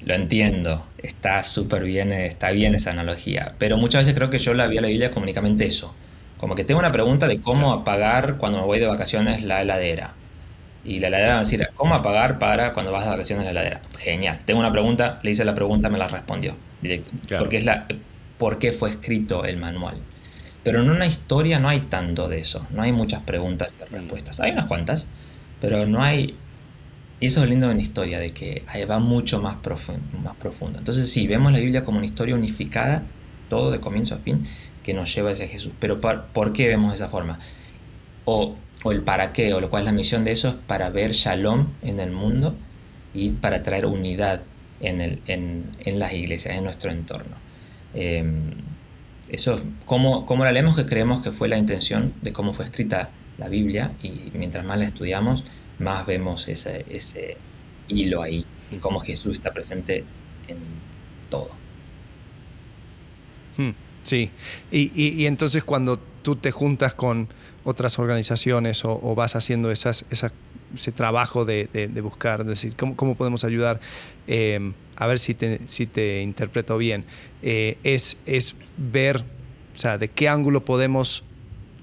[0.05, 4.53] Lo entiendo, está súper bien, está bien esa analogía, pero muchas veces creo que yo
[4.53, 5.93] la vi a la Biblia como únicamente eso.
[6.37, 10.13] Como que tengo una pregunta de cómo apagar cuando me voy de vacaciones la heladera
[10.85, 13.81] y la heladera va a decir, ¿cómo apagar para cuando vas de vacaciones la heladera?
[13.97, 14.39] Genial.
[14.45, 16.55] Tengo una pregunta, le hice la pregunta, me la respondió.
[16.81, 17.11] Directo.
[17.27, 17.43] Claro.
[17.43, 17.85] Porque es la,
[18.37, 19.97] ¿Por qué fue escrito el manual?
[20.63, 22.65] Pero en una historia no hay tanto de eso.
[22.71, 24.39] No hay muchas preguntas y respuestas.
[24.39, 25.07] Hay unas cuantas,
[25.59, 26.35] pero no hay...
[27.19, 30.79] Y eso es lindo de una historia, de que va mucho más, profundo, más profundo.
[30.79, 33.03] Entonces sí, vemos la Biblia como una historia unificada,
[33.49, 34.45] todo de comienzo a fin,
[34.83, 35.73] que nos lleva hacia Jesús.
[35.79, 37.39] Pero ¿por, ¿por qué vemos de esa forma?
[38.25, 40.89] O o el para qué, o lo cual es la misión de eso, es para
[40.89, 42.55] ver shalom en el mundo
[43.13, 44.43] y para traer unidad
[44.79, 47.35] en, el, en, en las iglesias, en nuestro entorno.
[47.93, 48.23] Eh,
[49.29, 50.75] eso, ¿cómo, ¿cómo, la leemos?
[50.75, 54.79] Que creemos que fue la intención de cómo fue escrita la Biblia y mientras más
[54.79, 55.43] la estudiamos,
[55.79, 57.37] más vemos ese, ese
[57.87, 60.03] hilo ahí y cómo Jesús está presente
[60.47, 60.57] en
[61.29, 61.49] todo.
[63.57, 63.71] Hmm,
[64.03, 64.29] sí,
[64.71, 67.27] y, y, y entonces cuando tú te juntas con
[67.63, 70.31] otras organizaciones o, o vas haciendo esas, esa,
[70.75, 73.79] ese trabajo de, de, de, buscar, decir, ¿cómo, cómo podemos ayudar?
[74.27, 77.05] Eh, a ver si te, si te interpreto bien.
[77.41, 79.23] Eh, es, es ver,
[79.75, 81.23] o sea, de qué ángulo podemos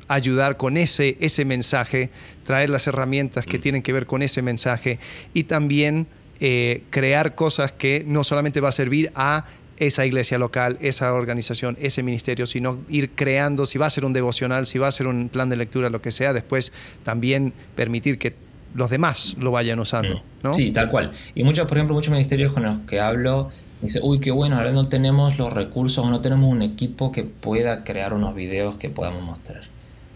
[0.09, 2.11] ayudar con ese, ese mensaje,
[2.47, 3.61] traer las herramientas que mm.
[3.61, 4.99] tienen que ver con ese mensaje
[5.35, 6.07] y también
[6.41, 9.45] eh, crear cosas que no solamente va a servir a
[9.79, 14.13] esa iglesia local, esa organización, ese ministerio, sino ir creando, si va a ser un
[14.13, 16.73] devocional, si va a ser un plan de lectura, lo que sea, después
[17.05, 18.35] también permitir que
[18.75, 20.23] los demás lo vayan usando.
[20.43, 20.55] ¿no?
[20.55, 21.13] Sí, tal cual.
[21.35, 23.51] Y muchos, por ejemplo, muchos ministerios con los que hablo,
[23.83, 27.25] dicen, uy, qué bueno, ahora no tenemos los recursos o no tenemos un equipo que
[27.25, 29.63] pueda crear unos videos que podamos mostrar.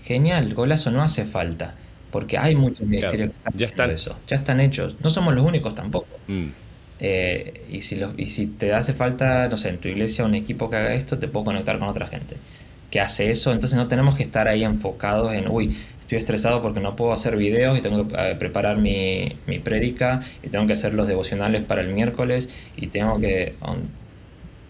[0.03, 1.75] Genial, golazo, no hace falta,
[2.11, 3.91] porque hay muchos ministerios claro, que están ya están.
[3.91, 4.97] eso, ya están hechos.
[5.03, 6.09] No somos los únicos tampoco.
[6.29, 6.47] Mm.
[7.03, 10.35] Eh, y, si lo, y si te hace falta, no sé, en tu iglesia un
[10.35, 12.37] equipo que haga esto, te puedo conectar con otra gente
[12.91, 13.53] que hace eso.
[13.53, 17.37] Entonces no tenemos que estar ahí enfocados en, uy, estoy estresado porque no puedo hacer
[17.37, 21.63] videos y tengo que eh, preparar mi, mi prédica y tengo que hacer los devocionales
[21.63, 23.55] para el miércoles y tengo que...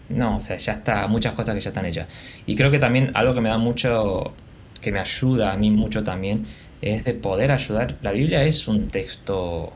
[0.09, 2.07] No, o sea, ya está, muchas cosas que ya están hechas.
[2.45, 4.33] Y creo que también algo que me da mucho,
[4.81, 6.45] que me ayuda a mí mucho también,
[6.81, 7.97] es de poder ayudar.
[8.01, 9.73] La Biblia es un texto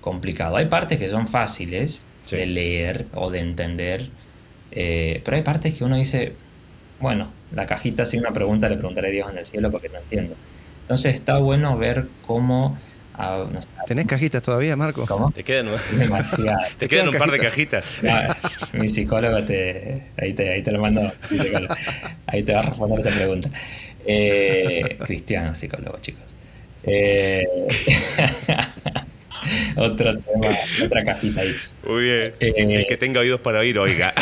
[0.00, 0.56] complicado.
[0.56, 2.36] Hay partes que son fáciles sí.
[2.36, 4.08] de leer o de entender,
[4.70, 6.34] eh, pero hay partes que uno dice,
[7.00, 9.98] bueno, la cajita sin una pregunta le preguntaré a Dios en el cielo porque no
[9.98, 10.34] entiendo.
[10.82, 12.78] Entonces está bueno ver cómo...
[13.14, 15.04] Uh, no ¿Tenés cajitas todavía, Marco?
[15.06, 15.30] ¿Cómo?
[15.32, 16.58] Te quedan, Demasiado.
[16.78, 17.98] te, quedan un par de cajitas.
[18.00, 18.10] No,
[18.72, 20.50] mi psicólogo te ahí, te.
[20.50, 21.12] ahí te lo mando.
[22.26, 23.50] Ahí te va a responder esa pregunta.
[24.06, 26.34] Eh, cristiano, psicólogo, chicos.
[26.84, 27.46] Eh,
[29.76, 30.48] otro tema,
[30.84, 31.54] otra cajita ahí.
[31.86, 32.32] Muy bien.
[32.40, 34.12] Eh, El que tenga oídos para oír, oiga.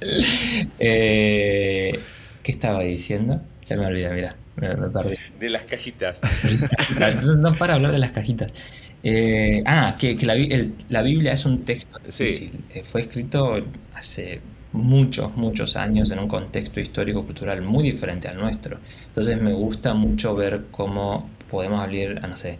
[0.78, 1.98] eh,
[2.42, 3.40] ¿Qué estaba diciendo?
[3.66, 5.16] Ya me olvidé, mira, me, me perdí.
[5.38, 6.20] De las cajitas.
[7.22, 8.52] no, no para hablar de las cajitas.
[9.04, 12.52] Eh, ah, que, que la, el, la, Biblia es un texto difícil.
[12.72, 12.80] Sí.
[12.84, 14.40] Fue escrito hace
[14.72, 18.78] muchos, muchos años en un contexto histórico-cultural muy diferente al nuestro.
[19.06, 22.58] Entonces me gusta mucho ver cómo podemos hablar, no sé,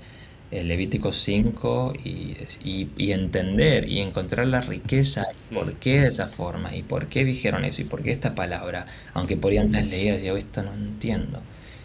[0.50, 6.28] Levítico 5 y, y, y, entender y encontrar la riqueza y por qué de esa
[6.28, 9.88] forma y por qué dijeron eso y por qué esta palabra, aunque por ahí antes
[9.88, 11.40] leía decía, esto no entiendo.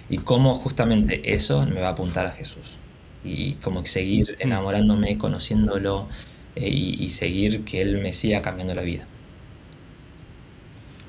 [0.09, 2.77] Y cómo justamente eso me va a apuntar a Jesús.
[3.23, 6.07] Y como seguir enamorándome, conociéndolo
[6.55, 9.05] eh, y, y, seguir que Él me siga cambiando la vida.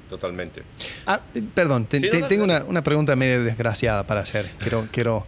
[0.09, 0.63] Totalmente.
[1.07, 1.21] Ah,
[1.55, 4.51] perdón, te, sí, te, no, tengo no, una, una, pregunta medio desgraciada para hacer.
[4.59, 5.27] Quiero, quiero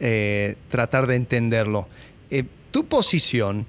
[0.00, 1.88] eh, tratar de entenderlo.
[2.30, 3.66] Eh, tu posición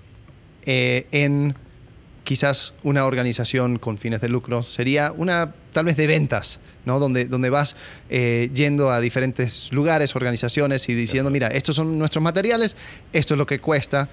[0.65, 1.55] eh, en
[2.23, 6.99] quizás una organización con fines de lucro sería una tal vez de ventas, ¿no?
[6.99, 7.75] donde, donde vas
[8.09, 12.77] eh, yendo a diferentes lugares, organizaciones y diciendo, mira, estos son nuestros materiales,
[13.11, 14.09] esto es lo que cuesta.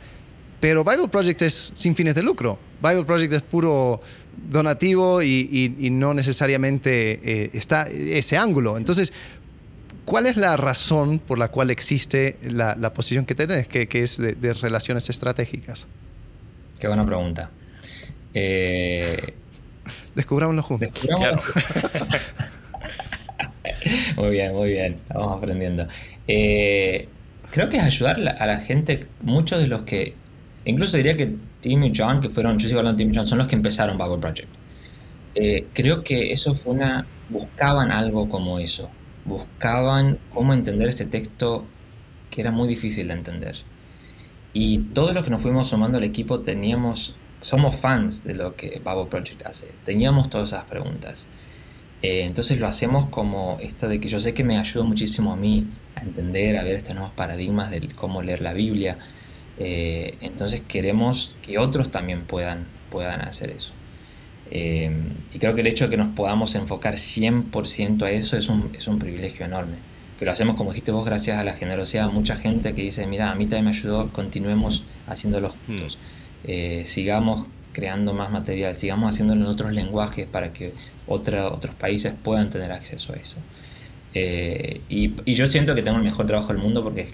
[0.60, 2.58] Pero Bible Project es sin fines de lucro.
[2.82, 4.00] Bible Project es puro
[4.48, 8.76] donativo y, no necesariamente eh, está ese ángulo.
[8.76, 9.12] Entonces,
[10.04, 14.54] ¿cuál es la razón por la cual existe la, posición que tenés, que, es de,
[14.54, 15.86] relaciones estratégicas?
[16.78, 17.50] Qué buena pregunta.
[18.34, 19.34] Eh,
[20.14, 21.08] Descubrámoslo juntos.
[24.16, 24.96] muy bien, muy bien.
[25.08, 25.86] Vamos aprendiendo.
[26.26, 27.08] Eh,
[27.50, 30.14] creo que es ayudar a la gente, muchos de los que,
[30.64, 33.28] incluso diría que Tim y John, que fueron, yo sigo hablando de Tim y John,
[33.28, 34.48] son los que empezaron Bible Project.
[35.34, 38.90] Eh, creo que eso fue una, buscaban algo como eso,
[39.24, 41.64] buscaban cómo entender este texto
[42.30, 43.56] que era muy difícil de entender.
[44.52, 48.80] Y todos los que nos fuimos sumando al equipo teníamos somos fans de lo que
[48.84, 49.68] Bible Project hace.
[49.84, 51.26] Teníamos todas esas preguntas.
[52.02, 55.36] Eh, entonces lo hacemos como esto de que yo sé que me ayuda muchísimo a
[55.36, 58.98] mí a entender, a ver estos nuevos paradigmas de cómo leer la Biblia.
[59.60, 63.72] Eh, entonces queremos que otros también puedan, puedan hacer eso.
[64.50, 64.90] Eh,
[65.32, 68.72] y creo que el hecho de que nos podamos enfocar 100% a eso es un,
[68.76, 69.76] es un privilegio enorme.
[70.18, 73.06] Que lo hacemos, como dijiste vos, gracias a la generosidad de mucha gente que dice,
[73.06, 75.98] mira, a mí también me ayudó, continuemos haciéndolo juntos.
[76.44, 80.74] Eh, sigamos creando más material, sigamos haciéndolo en otros lenguajes para que
[81.06, 83.36] otros países puedan tener acceso a eso.
[84.14, 87.08] Eh, y, yo siento que tengo el mejor trabajo del mundo porque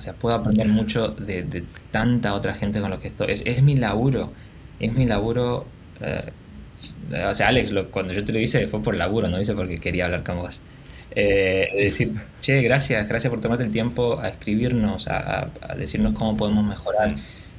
[0.00, 3.32] o sea, puedo aprender mucho de, tanta otra gente con lo que estoy.
[3.32, 4.32] Es, mi laburo,
[4.80, 5.66] es mi laburo.
[6.00, 6.32] Eh,
[7.30, 10.06] o sea, Alex, cuando yo te lo hice fue por laburo, no hice porque quería
[10.06, 10.62] hablar con vos.
[11.14, 17.16] decir, che, gracias, gracias por tomarte el tiempo a escribirnos, a, decirnos cómo podemos mejorar.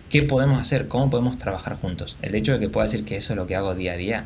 [0.09, 0.87] ¿Qué podemos hacer?
[0.87, 2.17] ¿Cómo podemos trabajar juntos?
[2.23, 4.25] El hecho de que pueda decir que eso es lo que hago día a día,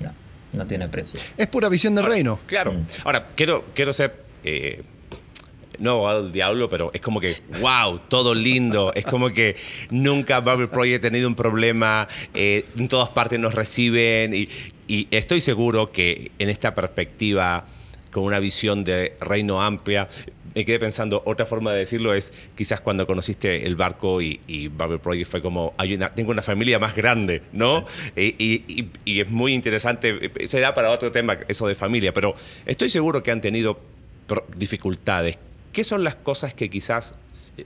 [0.00, 0.12] no,
[0.52, 1.20] no tiene precio.
[1.36, 2.40] Es pura visión del reino.
[2.46, 2.72] Claro.
[2.72, 2.86] Mm.
[3.04, 4.16] Ahora, quiero, quiero ser...
[4.42, 4.82] Eh,
[5.80, 8.92] no al diablo, pero es como que, wow, todo lindo.
[8.94, 9.56] Es como que
[9.90, 14.48] nunca Bible Project ha tenido un problema, eh, en todas partes nos reciben y,
[14.86, 17.64] y, estoy seguro que en esta perspectiva,
[18.12, 20.08] con una visión de reino amplia,
[20.54, 24.68] me quedé pensando, otra forma de decirlo es quizás cuando conociste el barco y, y
[24.68, 27.86] Bible Project fue como, hay una, tengo una familia más grande, ¿no?
[28.16, 32.34] Y, y, es muy interesante, será para otro tema eso de familia, pero
[32.66, 33.78] estoy seguro que han tenido
[34.56, 35.38] dificultades.
[35.72, 37.14] ¿Qué son las cosas que quizás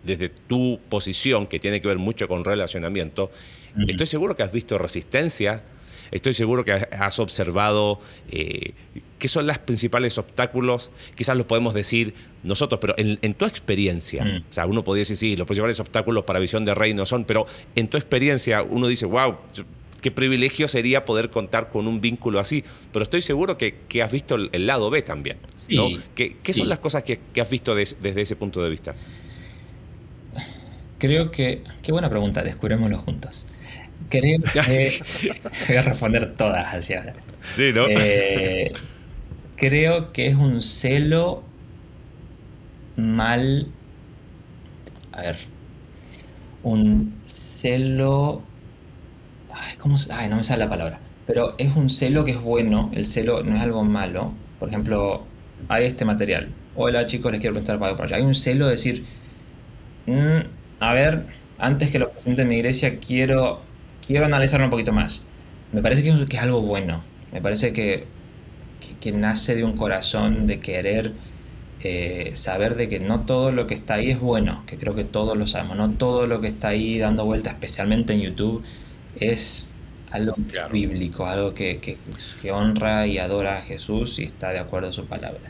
[0.03, 3.31] desde tu posición, que tiene que ver mucho con relacionamiento,
[3.89, 5.63] estoy seguro que has visto resistencia,
[6.11, 8.73] estoy seguro que has observado eh,
[9.19, 14.53] qué son los principales obstáculos, quizás los podemos decir nosotros, pero en, tu experiencia, o
[14.53, 17.89] sea, uno podría decir, sí, los principales obstáculos para visión de reino son, pero en
[17.89, 19.39] tu experiencia uno dice, wow,
[20.05, 22.63] qué privilegio sería poder contar con un vínculo así,
[22.93, 25.39] pero estoy seguro que, has visto el, lado B también.
[25.71, 25.89] ¿no?
[26.15, 28.95] ¿Qué, son las cosas que, has visto desde ese punto de vista?
[30.99, 33.47] Creo que, qué buena pregunta, descubrémoslo juntos.
[34.11, 35.01] Creo que
[35.69, 37.15] voy a responder todas hacia ahora.
[37.57, 37.87] Sí, ¿no?
[37.89, 38.75] Eh,
[39.57, 41.43] creo que es un celo
[42.97, 43.69] mal.
[45.13, 45.39] A ver.
[46.63, 48.43] Un celo.
[49.55, 51.01] Ay, ¿cómo Ay, no me sale la palabra.
[51.27, 52.91] Pero es un celo que es bueno.
[52.93, 54.33] El celo no es algo malo.
[54.59, 55.25] Por ejemplo,
[55.69, 56.49] hay este material.
[56.77, 58.17] Hola chicos, les quiero presentar para allá.
[58.17, 59.05] Hay un celo de decir.
[60.07, 60.47] Mm,
[60.81, 61.25] a ver,
[61.59, 63.61] antes que lo presente en mi iglesia, quiero,
[64.07, 65.25] quiero analizarlo un poquito más.
[65.73, 67.03] Me parece que es, algo bueno.
[67.33, 68.07] Me parece que,
[69.01, 71.13] que nace de un corazón de querer
[71.81, 75.05] eh, saber de que no todo lo que está ahí es bueno, que creo que
[75.05, 78.63] todos lo sabemos, no todo lo que está ahí dando vuelta, especialmente en YouTube,
[79.21, 79.67] es
[80.11, 80.35] algo
[80.71, 85.07] bíblico, algo que, que, honra y adora a Jesús y está de acuerdo a su
[85.07, 85.41] palabra.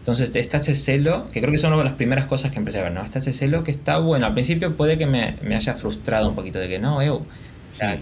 [0.00, 2.78] Entonces está ese celo, que creo que son una de las primeras cosas que empecé
[2.78, 3.02] a ver, ¿no?
[3.02, 4.26] Está ese celo que está bueno.
[4.26, 7.26] Al principio puede que me, me haya frustrado un poquito de que no, eu,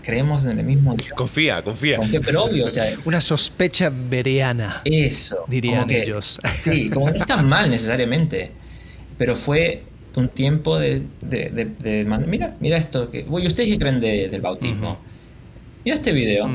[0.03, 1.99] creemos en el mismo Confía, confía.
[2.25, 4.83] pero obvio, o sea, Una sospecha bereana.
[4.85, 5.45] Eso.
[5.49, 6.41] Dirían ellos.
[6.61, 8.53] Sí, como no está mal necesariamente,
[9.19, 9.83] pero fue
[10.17, 14.99] un tiempo de, de, mira, mira esto, que, uy, ¿ustedes qué creen del bautismo?
[15.85, 16.49] Mira este video.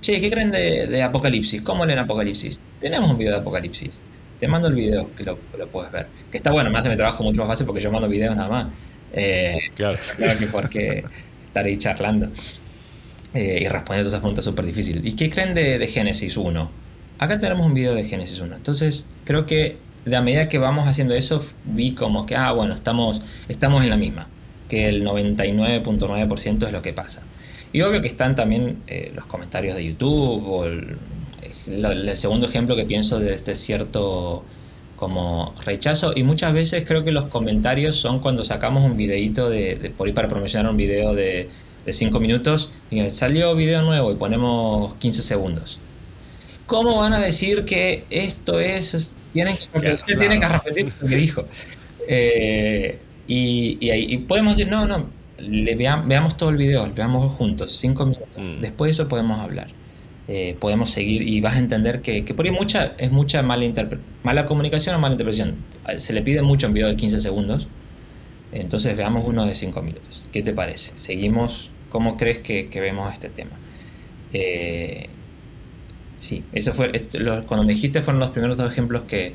[0.00, 1.62] Che, ¿qué creen de, Apocalipsis?
[1.62, 2.60] ¿Cómo leen Apocalipsis?
[2.80, 4.00] Tenemos un video de Apocalipsis.
[4.38, 6.06] Te mando el video que lo, lo puedes ver.
[6.30, 8.48] Que está bueno, me hace mi trabajo mucho más fácil porque yo mando videos nada
[8.48, 8.66] más.
[9.12, 9.98] Eh, claro.
[10.16, 11.04] claro que porque
[11.46, 12.28] estar ahí charlando
[13.32, 15.04] eh, y respondiendo todas esas preguntas súper difíciles.
[15.04, 16.70] ¿Y qué creen de, Génesis 1?
[17.18, 18.56] Acá tenemos un video de Génesis 1.
[18.56, 19.76] Entonces, creo que de
[20.14, 23.96] a medida que vamos haciendo eso, vi como que, ah, bueno, estamos, estamos en la
[23.96, 24.28] misma,
[24.68, 27.22] que el 99.9% es lo que pasa.
[27.72, 32.84] Y obvio que están también eh, los comentarios de YouTube o el segundo ejemplo que
[32.84, 34.44] pienso de este cierto
[34.96, 39.92] como rechazo y muchas veces creo que los comentarios son cuando sacamos un videito de,
[39.96, 41.48] por ahí para promocionar un video de
[41.88, 45.78] 5 minutos y salió video nuevo y ponemos 15 segundos.
[46.66, 49.12] ¿Cómo van a decir que esto es...
[49.44, 51.44] Tienen que, tienen que repetir lo que dijo.
[52.08, 55.08] Eh, y, y, podemos decir, no, no,
[55.38, 58.28] le veamos todo el video, veamos juntos, 5 minutos.
[58.36, 58.60] Mm.
[58.60, 59.68] Después de eso podemos hablar.
[60.28, 63.64] Eh, podemos seguir y vas a entender que, que por ahí mucha, es mucha mala,
[64.24, 65.56] mala comunicación o mala interpretación.
[65.98, 67.68] Se le pide mucho en video de 15 segundos,
[68.50, 70.24] entonces veamos uno de 5 minutos.
[70.32, 70.96] ¿Qué te parece?
[70.96, 73.52] Seguimos, ¿cómo crees que, que vemos este tema?
[74.32, 75.08] Eh,
[76.16, 76.90] sí, eso fue,
[77.46, 79.34] cuando me dijiste fueron los primeros dos ejemplos que,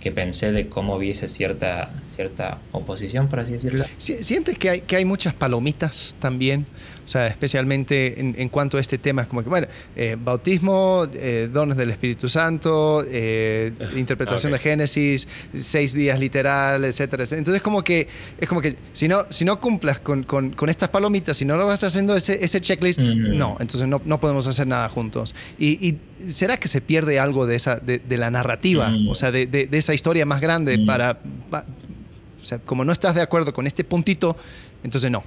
[0.00, 3.84] que pensé de cómo viese cierta, cierta oposición, por así decirlo.
[3.98, 6.66] ¿Sientes que hay, que hay muchas palomitas también?
[7.04, 9.66] O sea, especialmente en, cuanto a este tema, es como que, bueno,
[9.96, 15.26] eh, bautismo, eh, dones del Espíritu Santo, eh, interpretación de Génesis,
[15.56, 18.06] seis días literal, etcétera, Entonces, como que,
[18.38, 21.66] es como que si no, si no cumplas con, con, estas palomitas, si no lo
[21.66, 25.34] vas haciendo ese, ese checklist, no, entonces no, no, podemos hacer nada juntos.
[25.58, 25.96] Y,
[26.28, 29.94] ¿será que se pierde algo de, esa, de, la narrativa, o sea, de, de, esa
[29.94, 31.18] historia más grande para,
[31.52, 34.36] o sea, como no estás de acuerdo con este puntito,
[34.82, 35.24] entonces no.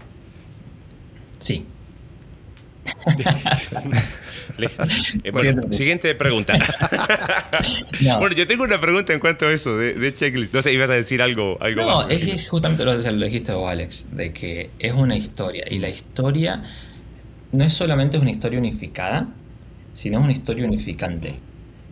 [1.40, 1.66] Sí.
[5.24, 6.54] Eh, siguiente pregunta.
[8.20, 10.54] Bueno, yo tengo una pregunta en cuanto a eso de, checklist.
[10.54, 14.08] No sé, ibas a decir algo, algo no, es, justamente lo que dijiste vos, Alex,
[14.12, 15.64] de que es una historia.
[15.70, 16.64] Y la historia
[17.52, 19.28] no es solamente una historia unificada,
[19.94, 21.36] sino es una historia unificante.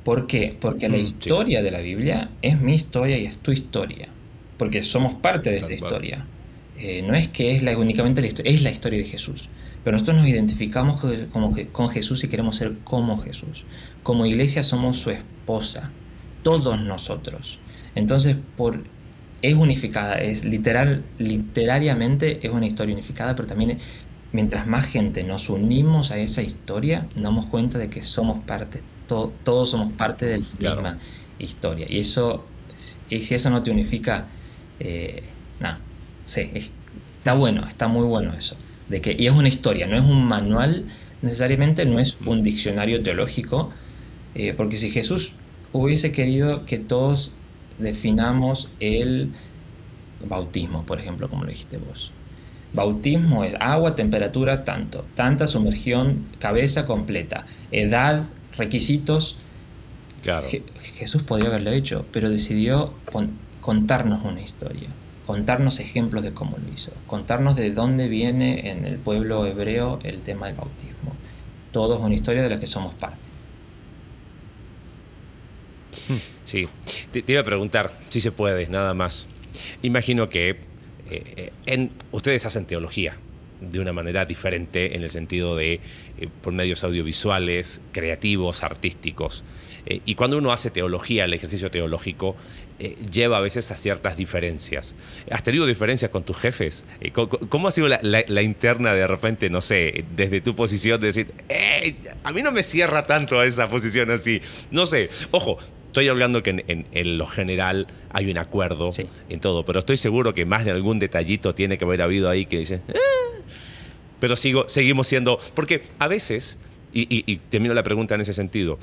[0.03, 0.55] ¿Por qué?
[0.59, 4.07] Porque la mm, historia de la Biblia es mi historia y es tu historia.
[4.57, 6.25] Porque somos parte de esa historia.
[6.77, 9.49] Eh, no es que es la, únicamente la historia, es la historia de Jesús.
[9.83, 10.99] Pero nosotros nos identificamos
[11.31, 13.65] como con Jesús y queremos ser como Jesús.
[14.03, 15.91] Como iglesia somos su esposa,
[16.43, 17.59] todos nosotros.
[17.95, 18.83] Entonces, por,
[19.41, 23.77] es unificada, es literal, literariamente es una historia unificada, pero también
[24.33, 28.81] mientras más gente nos unimos a esa historia, nos damos cuenta de que somos parte,
[29.07, 30.97] todos somos parte de la misma
[31.39, 31.85] historia.
[31.89, 32.45] Y eso,
[33.09, 34.27] y si eso no te unifica,
[34.79, 35.23] eh,
[35.59, 35.79] nada
[36.31, 36.49] sí,
[37.17, 38.55] está bueno, está muy bueno eso.
[38.87, 40.85] De que, y es una historia, no es un manual
[41.21, 43.71] necesariamente, no es un diccionario teológico,
[44.35, 45.33] eh, porque si Jesús
[45.73, 47.31] hubiese querido que todos
[47.77, 49.29] definamos el
[50.27, 52.11] bautismo, por ejemplo, como lo dijiste vos.
[52.73, 58.23] Bautismo es agua, temperatura, tanto, tanta sumergión, cabeza completa, edad,
[58.57, 59.37] requisitos.
[60.23, 60.47] Claro.
[60.81, 62.93] Jesús podría haberlo hecho, pero decidió
[63.61, 64.89] contarnos una historia
[65.31, 70.19] contarnos ejemplos de cómo lo hizo, contarnos de dónde viene en el pueblo hebreo el
[70.21, 71.15] tema del bautismo.
[71.71, 73.17] Todo es una historia de la que somos parte.
[76.43, 76.67] Sí,
[77.13, 79.25] te, iba a preguntar si se puede, nada más.
[79.83, 80.59] Imagino que
[81.11, 83.17] eh, eh, ustedes hacen teología
[83.59, 89.43] de una manera diferente en el sentido de eh, por medios audiovisuales, creativos, artísticos.
[89.85, 92.35] y cuando uno hace teología, el ejercicio teológico,
[92.83, 94.95] eh, lleva a veces a ciertas diferencias.
[95.29, 96.83] ¿Has tenido diferencias con tus jefes?
[96.99, 101.31] Eh, ¿Cómo, ha sido la, interna de repente, no sé, desde tu posición de decir,
[102.23, 104.41] a mí no me cierra tanto esa posición así?
[104.71, 105.59] No sé, ojo,
[105.91, 108.91] estoy hablando que en, lo general hay un acuerdo
[109.29, 112.45] en todo, pero estoy seguro que más de algún detallito tiene que haber habido ahí
[112.45, 112.97] que dice, eh".
[114.19, 116.57] pero sigo, seguimos siendo, porque a veces,
[116.93, 118.79] y, y termino la pregunta en ese sentido,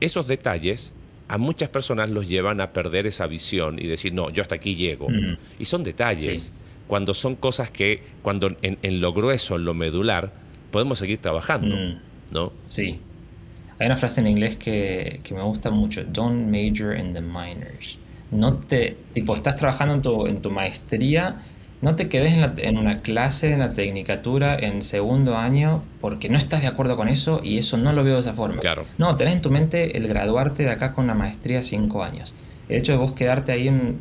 [0.00, 0.92] esos detalles
[1.28, 4.76] a muchas personas los llevan a perder esa visión y decir, no, yo hasta aquí
[4.76, 5.08] llego.
[5.58, 6.52] Y son detalles.
[6.88, 10.30] Cuando son cosas que, cuando en, lo grueso, en lo medular,
[10.70, 12.32] podemos seguir trabajando, mm.
[12.32, 12.52] ¿no?
[12.68, 13.00] Sí.
[13.82, 17.98] Hay una frase en inglés que, me gusta mucho, don't major in the minors.
[18.30, 21.36] No te, tipo, estás trabajando en tu, en tu maestría
[21.82, 26.62] no te quedes en, una clase, en la tecnicatura, en segundo año, porque no estás
[26.62, 28.60] de acuerdo con eso y eso no lo veo de esa forma.
[28.60, 28.86] Claro.
[28.98, 32.34] No, tenés en tu mente el graduarte de acá con una maestría cinco años.
[32.68, 33.98] El hecho de vos quedarte ahí en,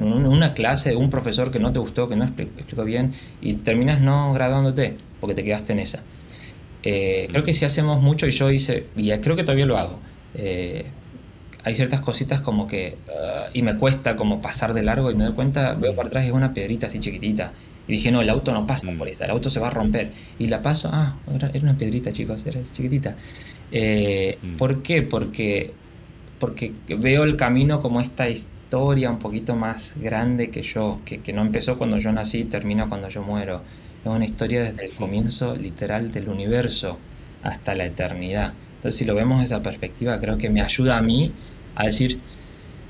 [0.00, 3.12] una clase de un profesor que no te gustó, que no explicó bien,
[3.42, 6.04] y terminas no graduándote porque te quedaste en esa.
[6.82, 9.98] Eh, creo que si hacemos mucho, y yo hice, y creo que todavía lo hago,
[10.34, 10.84] eh,
[11.64, 12.96] hay ciertas cositas como que...
[13.08, 16.24] Uh, y me cuesta como pasar de largo y me doy cuenta, veo para atrás
[16.24, 17.52] es una piedrita así chiquitita.
[17.86, 20.10] Y dije, no, el auto no pasa por esa, el auto se va a romper.
[20.38, 23.16] Y la paso, ah, era, una piedrita, chicos, era chiquitita.
[23.72, 24.56] Eh, mm.
[24.56, 25.02] ¿Por qué?
[25.02, 25.72] Porque,
[26.38, 31.32] porque veo el camino como esta historia un poquito más grande que yo, que, que
[31.32, 33.62] no empezó cuando yo nací y termina cuando yo muero.
[34.10, 36.98] Es una historia desde el comienzo literal del universo
[37.42, 38.52] hasta la eternidad.
[38.76, 41.32] Entonces, si lo vemos desde esa perspectiva, creo que me ayuda a mí
[41.74, 42.18] a decir,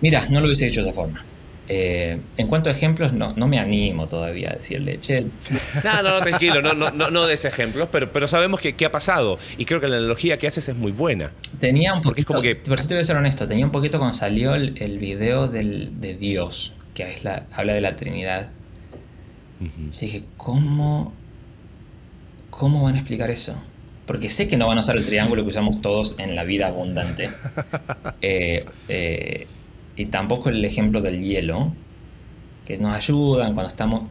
[0.00, 1.24] mira, no lo hubiese hecho de esa forma.
[1.70, 5.26] Eh, en cuanto a ejemplos, no, no me animo todavía a decirle, che.
[5.84, 8.92] No, no, tranquilo, no, no, no, no des ejemplos, pero, pero sabemos que, qué ha
[8.92, 9.38] pasado.
[9.58, 11.32] Y creo que la analogía que haces es muy buena.
[11.60, 12.54] Tenía un poquito, como que...
[12.54, 15.48] por eso te voy a ser honesto, tenía un poquito cuando salió el, el video
[15.48, 18.48] del, de Dios, que es la, habla de la Trinidad.
[20.00, 21.12] Dije, ¿cómo,
[22.50, 23.61] ¿cómo van a explicar eso?
[24.06, 26.68] Porque sé que no van a usar el triángulo que usamos todos en la vida
[26.68, 27.30] abundante.
[28.22, 29.46] eh, eh,
[29.96, 31.72] y tampoco el ejemplo del hielo,
[32.66, 34.02] que nos ayudan cuando estamos,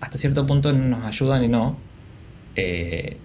[0.00, 1.76] hasta cierto punto nos ayudan y no.
[2.56, 3.16] Eh,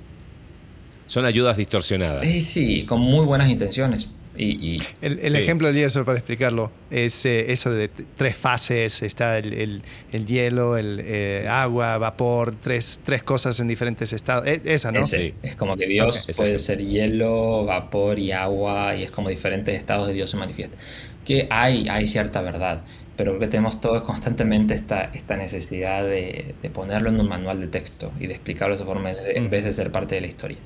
[1.07, 2.23] Son ayudas distorsionadas.
[2.23, 4.07] Eh, sí, con muy buenas intenciones.
[4.37, 9.37] Y, el, el ejemplo del hielo, para explicarlo, es eh, eso de tres fases, está
[9.37, 9.81] el,
[10.11, 14.47] el, hielo, el eh, agua, vapor, tres, tres cosas en diferentes estados.
[14.47, 15.05] E, esa, ¿no?
[15.05, 15.33] sí.
[15.41, 20.07] Es como que Dios puede ser hielo, vapor y agua, y es como diferentes estados
[20.07, 20.79] de Dios se manifiestan
[21.25, 22.83] que hay, hay cierta verdad,
[23.17, 27.67] pero lo que tenemos todos constantemente esta, esta necesidad de, ponerlo en un manual de
[27.67, 30.57] texto y de explicarlo de esa forma en vez de ser parte de la historia.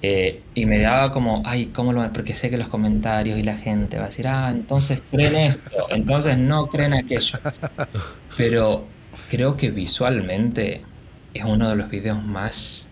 [0.00, 3.56] Eh, y me daba como, ay, ¿cómo lo Porque sé que los comentarios y la
[3.56, 7.38] gente va a decir, ah, entonces creen esto, entonces no creen aquello.
[8.36, 8.84] Pero
[9.30, 10.82] creo que visualmente
[11.34, 12.88] es uno de los videos más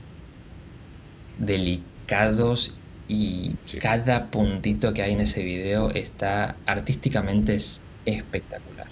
[1.38, 2.76] delicados
[3.08, 8.88] y cada puntito que hay en ese video está artísticamente es espectacular.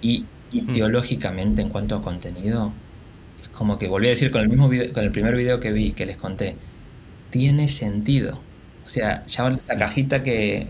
[0.00, 0.20] Y
[0.52, 0.70] mm.
[0.70, 2.72] ideológicamente en cuanto a contenido,
[3.42, 5.72] es como que volví a decir con el mismo video, con el primer video que
[5.72, 6.54] vi, que les conté,
[7.30, 8.38] tiene sentido.
[8.84, 10.66] O sea, ya esa cajita que,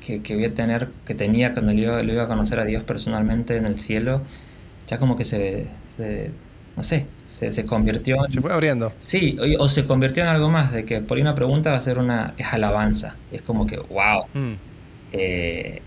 [0.00, 3.66] que, voy a tener, que tenía cuando lo iba, a conocer a Dios personalmente en
[3.66, 4.22] el cielo,
[4.86, 5.66] ya como que se,
[5.96, 6.30] se
[6.76, 8.30] no sé, se, convirtió en...
[8.30, 8.92] Se fue abriendo.
[8.98, 11.82] Sí, o, se convirtió en algo más, de que por ahí una pregunta va a
[11.82, 12.34] ser una...
[12.36, 13.16] es alabanza.
[13.32, 14.52] Es como que, wow, mm.
[15.12, 15.80] eh,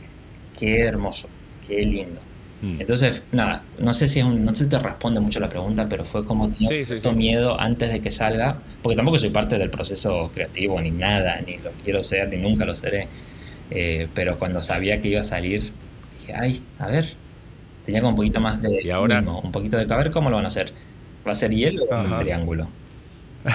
[0.58, 1.30] qué hermoso,
[1.68, 2.20] qué lindo.
[2.62, 2.82] Mm.
[2.82, 5.88] Entonces, nada, no sé si es un, no sé si te responde mucho la pregunta,
[5.90, 9.70] pero fue como tenía sí, miedo antes de que salga, porque tampoco soy parte del
[9.70, 13.08] proceso creativo, ni nada, ni lo quiero ser, ni nunca lo seré.
[13.72, 15.72] Eh, pero cuando sabía que iba a salir,
[16.20, 17.14] dije, ay, a ver,
[17.86, 18.82] tenía como un poquito más de...
[18.84, 19.22] ¿Y ahora?
[19.22, 20.74] un poquito de, a ver cómo lo van a hacer
[21.30, 22.68] ¿Va a ser hielo o un triángulo?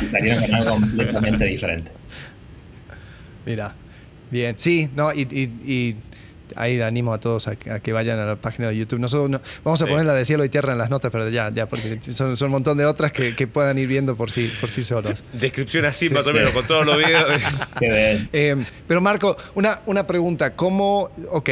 [0.01, 1.91] Y salieron con algo completamente diferente.
[3.47, 3.75] Mira,
[4.31, 4.57] bien.
[4.57, 5.97] Sí, no, y, y,
[6.57, 8.99] ahí animo a todos a que, vayan a la página de YouTube.
[8.99, 11.51] Nosotros no, vamos a poner la de cielo y tierra en las notas, pero ya,
[11.55, 14.53] ya, porque son, son un montón de otras que, que, puedan ir viendo por sí,
[14.61, 15.23] por sí solos.
[15.33, 17.43] Descripción así, más o menos, con todos los videos.
[17.81, 20.55] eh, pero Marco, una, una pregunta.
[20.55, 21.51] ¿Cómo, ok,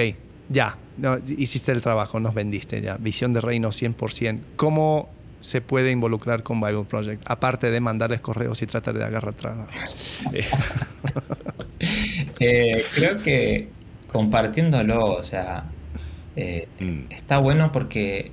[0.49, 4.41] ya, no, hiciste el trabajo, nos vendiste ya, visión de reino 100%.
[4.57, 9.35] ¿Cómo se puede involucrar con Bible Project, aparte de mandarles correos y tratar de agarrar
[9.35, 10.23] trabajos?
[12.39, 13.69] Eh, creo que
[14.13, 15.65] compartiéndolo, o sea,
[16.37, 17.11] eh, mm.
[17.11, 18.31] está bueno porque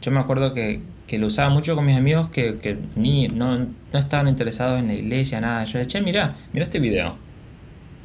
[0.00, 0.80] yo me acuerdo que,
[1.12, 5.66] lo usaba mucho con mis amigos que, ni, no, estaban interesados en la iglesia, nada.
[5.66, 7.16] Yo le dije, mira, mira este video.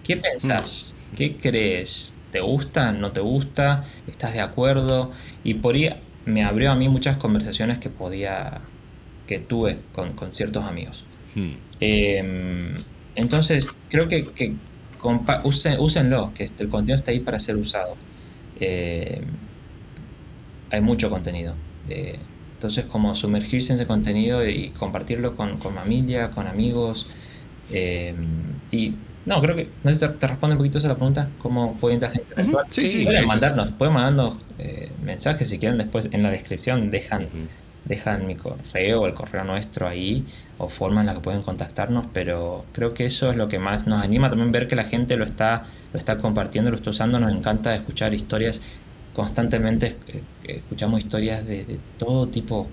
[0.04, 0.94] ¿Qué pensás?
[0.94, 1.16] Mm.
[1.16, 2.14] ¿Qué crees?
[2.34, 2.92] ¿Te gusta?
[2.92, 3.86] ¿No te gusta?
[4.08, 5.14] ¿Estás de acuerdo?
[5.46, 5.90] Y por ahí
[6.26, 8.60] me abrió a mí muchas conversaciones que podía,
[9.26, 11.06] que tuve con, ciertos amigos.
[11.34, 11.54] Hmm.
[11.80, 12.76] Em,
[13.16, 14.54] entonces, creo que, que
[15.80, 17.96] úsenlo, que este, el contenido está ahí para ser usado.
[18.60, 19.24] Em,
[20.70, 21.54] hay mucho contenido.
[21.90, 22.20] Eh,
[22.56, 27.08] entonces, como sumergirse en ese contenido y compartirlo con, familia, con amigos.
[27.72, 28.16] Em,
[28.72, 28.96] y
[29.26, 29.70] no, creo que.
[29.84, 31.30] No sé si te, responde un poquito esa la pregunta.
[31.40, 32.34] ¿Cómo puede la gente
[32.70, 35.78] Sí, sí, pueden mandarnos, pueden mandarnos eh, mensajes si quieren.
[35.78, 37.28] Después en la descripción dejan,
[37.88, 40.26] dejan mi correo o el correo nuestro ahí
[40.58, 42.06] o forma en la que pueden contactarnos.
[42.14, 45.18] Pero creo que eso es lo que más nos anima también ver que la gente
[45.18, 47.20] lo está, lo está compartiendo, lo está usando.
[47.20, 48.62] Nos encanta escuchar historias.
[49.14, 52.68] Constantemente eh, escuchamos historias de, todo tipo,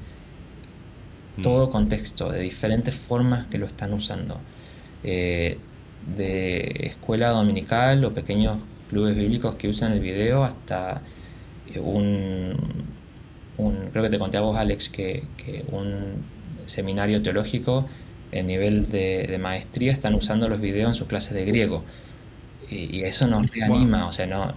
[1.42, 4.38] todo contexto, de diferentes formas que lo están usando.
[5.02, 5.58] Eh,
[6.16, 8.58] de escuela dominical o pequeños
[8.90, 11.00] clubes bíblicos que usan el video hasta
[11.74, 11.80] eh,
[13.58, 15.22] un, creo que te conté a vos Alex que,
[15.70, 16.24] un
[16.66, 17.86] seminario teológico
[18.32, 21.84] en nivel de, maestría están usando los videos en sus clases de griego
[22.70, 24.54] y, eso nos reanima, o sea, no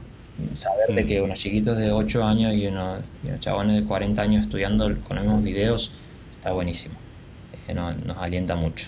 [0.53, 3.01] saber de que unos chiquitos de 8 años y unos,
[3.39, 5.91] chabones de 40 años estudiando con los mismos videos
[6.31, 6.95] está buenísimo,
[7.67, 8.87] eh, nos alienta mucho.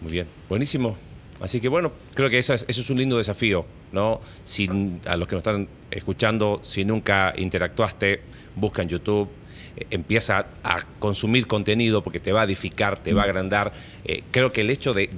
[0.00, 0.96] Muy bien, buenísimo.
[1.40, 4.20] Así que bueno, creo que eso es, eso es un lindo desafío, ¿no?
[4.44, 4.68] Si,
[5.06, 8.20] a los que nos están escuchando, si nunca interactuaste,
[8.56, 9.28] busca en YouTube
[9.76, 13.72] eh, empieza a consumir contenido porque te va a edificar, te va a agrandar.
[14.04, 15.08] Eh, creo que el hecho de,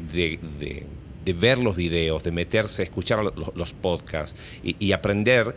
[1.25, 3.23] ver los videos, de meterse, escuchar
[3.55, 5.55] los, podcasts y, aprender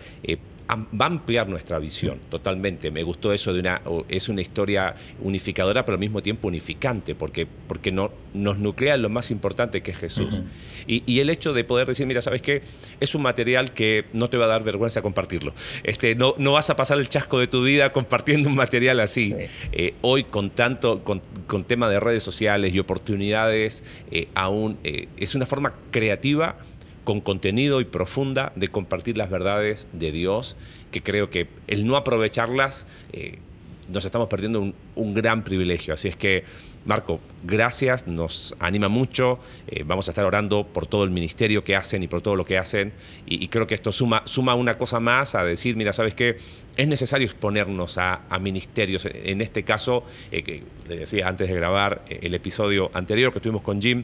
[0.69, 2.91] va a ampliar nuestra visión totalmente.
[2.91, 7.47] Me gustó eso de una, es una historia unificadora, pero al mismo tiempo unificante, porque,
[7.67, 10.41] porque no, nos nuclea en lo más importante que es Jesús.
[10.87, 12.61] y, el hecho de poder decir, mira, ¿sabes qué?
[12.99, 15.53] Es un material que no te va a dar vergüenza compartirlo.
[15.83, 19.33] Este, no, no vas a pasar el chasco de tu vida compartiendo un material así.
[19.71, 25.07] Eh, hoy con tanto, con, con, tema de redes sociales y oportunidades, eh, aún eh,
[25.17, 26.57] es una forma creativa
[27.05, 30.57] con contenido y profunda de compartir las verdades de Dios,
[30.91, 33.39] que creo que el no aprovecharlas eh,
[33.87, 35.93] nos estamos perdiendo un, gran privilegio.
[35.93, 36.43] Así es que,
[36.85, 41.75] Marco, gracias, nos anima mucho, eh, vamos a estar orando por todo el ministerio que
[41.75, 42.93] hacen y por todo lo que hacen,
[43.27, 46.37] y, creo que esto suma, suma una cosa más a decir, mira, ¿sabes qué?
[46.77, 52.03] Es necesario exponernos a, ministerios, en este caso, eh, que le decía antes de grabar
[52.09, 54.03] el episodio anterior que tuvimos con Jim,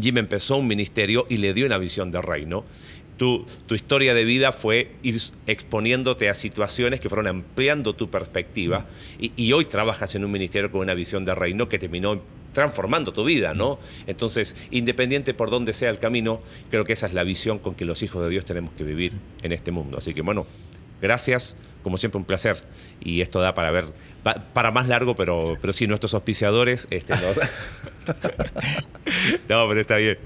[0.00, 2.64] Jim empezó un ministerio y le dio una visión de reino.
[3.16, 8.86] Tu, tu, historia de vida fue ir exponiéndote a situaciones que fueron ampliando tu perspectiva
[9.18, 12.22] y, hoy trabajas en un ministerio con una visión de reino que terminó
[12.52, 13.80] transformando tu vida, ¿no?
[14.06, 16.40] Entonces, independiente por dónde sea el camino,
[16.70, 19.14] creo que esa es la visión con que los hijos de Dios tenemos que vivir
[19.42, 19.98] en este mundo.
[19.98, 20.46] Así que bueno,
[21.02, 21.56] gracias,
[21.88, 22.62] como siempre un placer
[23.00, 23.86] y esto da para ver,
[24.52, 27.14] para más largo, pero, pero sí, nuestros auspiciadores este,
[29.48, 30.18] no, pero está bien.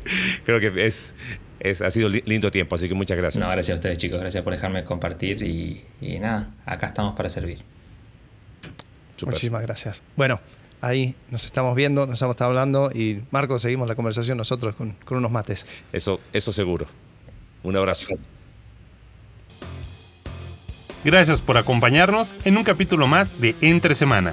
[0.45, 1.15] Creo que es,
[1.61, 3.45] es, ha sido lindo tiempo, así que muchas gracias.
[3.45, 4.19] No, gracias a ustedes, chicos.
[4.19, 5.85] Gracias por dejarme compartir y,
[6.19, 7.63] nada, acá estamos para servir.
[9.25, 10.03] Muchísimas gracias.
[10.17, 10.41] Bueno,
[10.81, 15.19] ahí nos estamos viendo, nos estamos hablando y Marco, seguimos la conversación nosotros con, con
[15.19, 15.65] unos mates.
[15.93, 16.89] Eso, eso seguro.
[17.63, 18.09] Un abrazo.
[21.05, 24.33] Gracias por acompañarnos en un capítulo más de Entre Semana.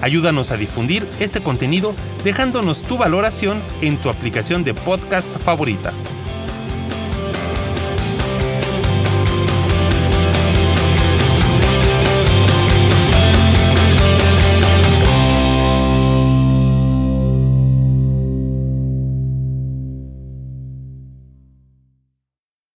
[0.00, 1.94] Ayúdanos a difundir este contenido
[2.24, 5.92] dejándonos tu valoración en tu aplicación de podcast favorita.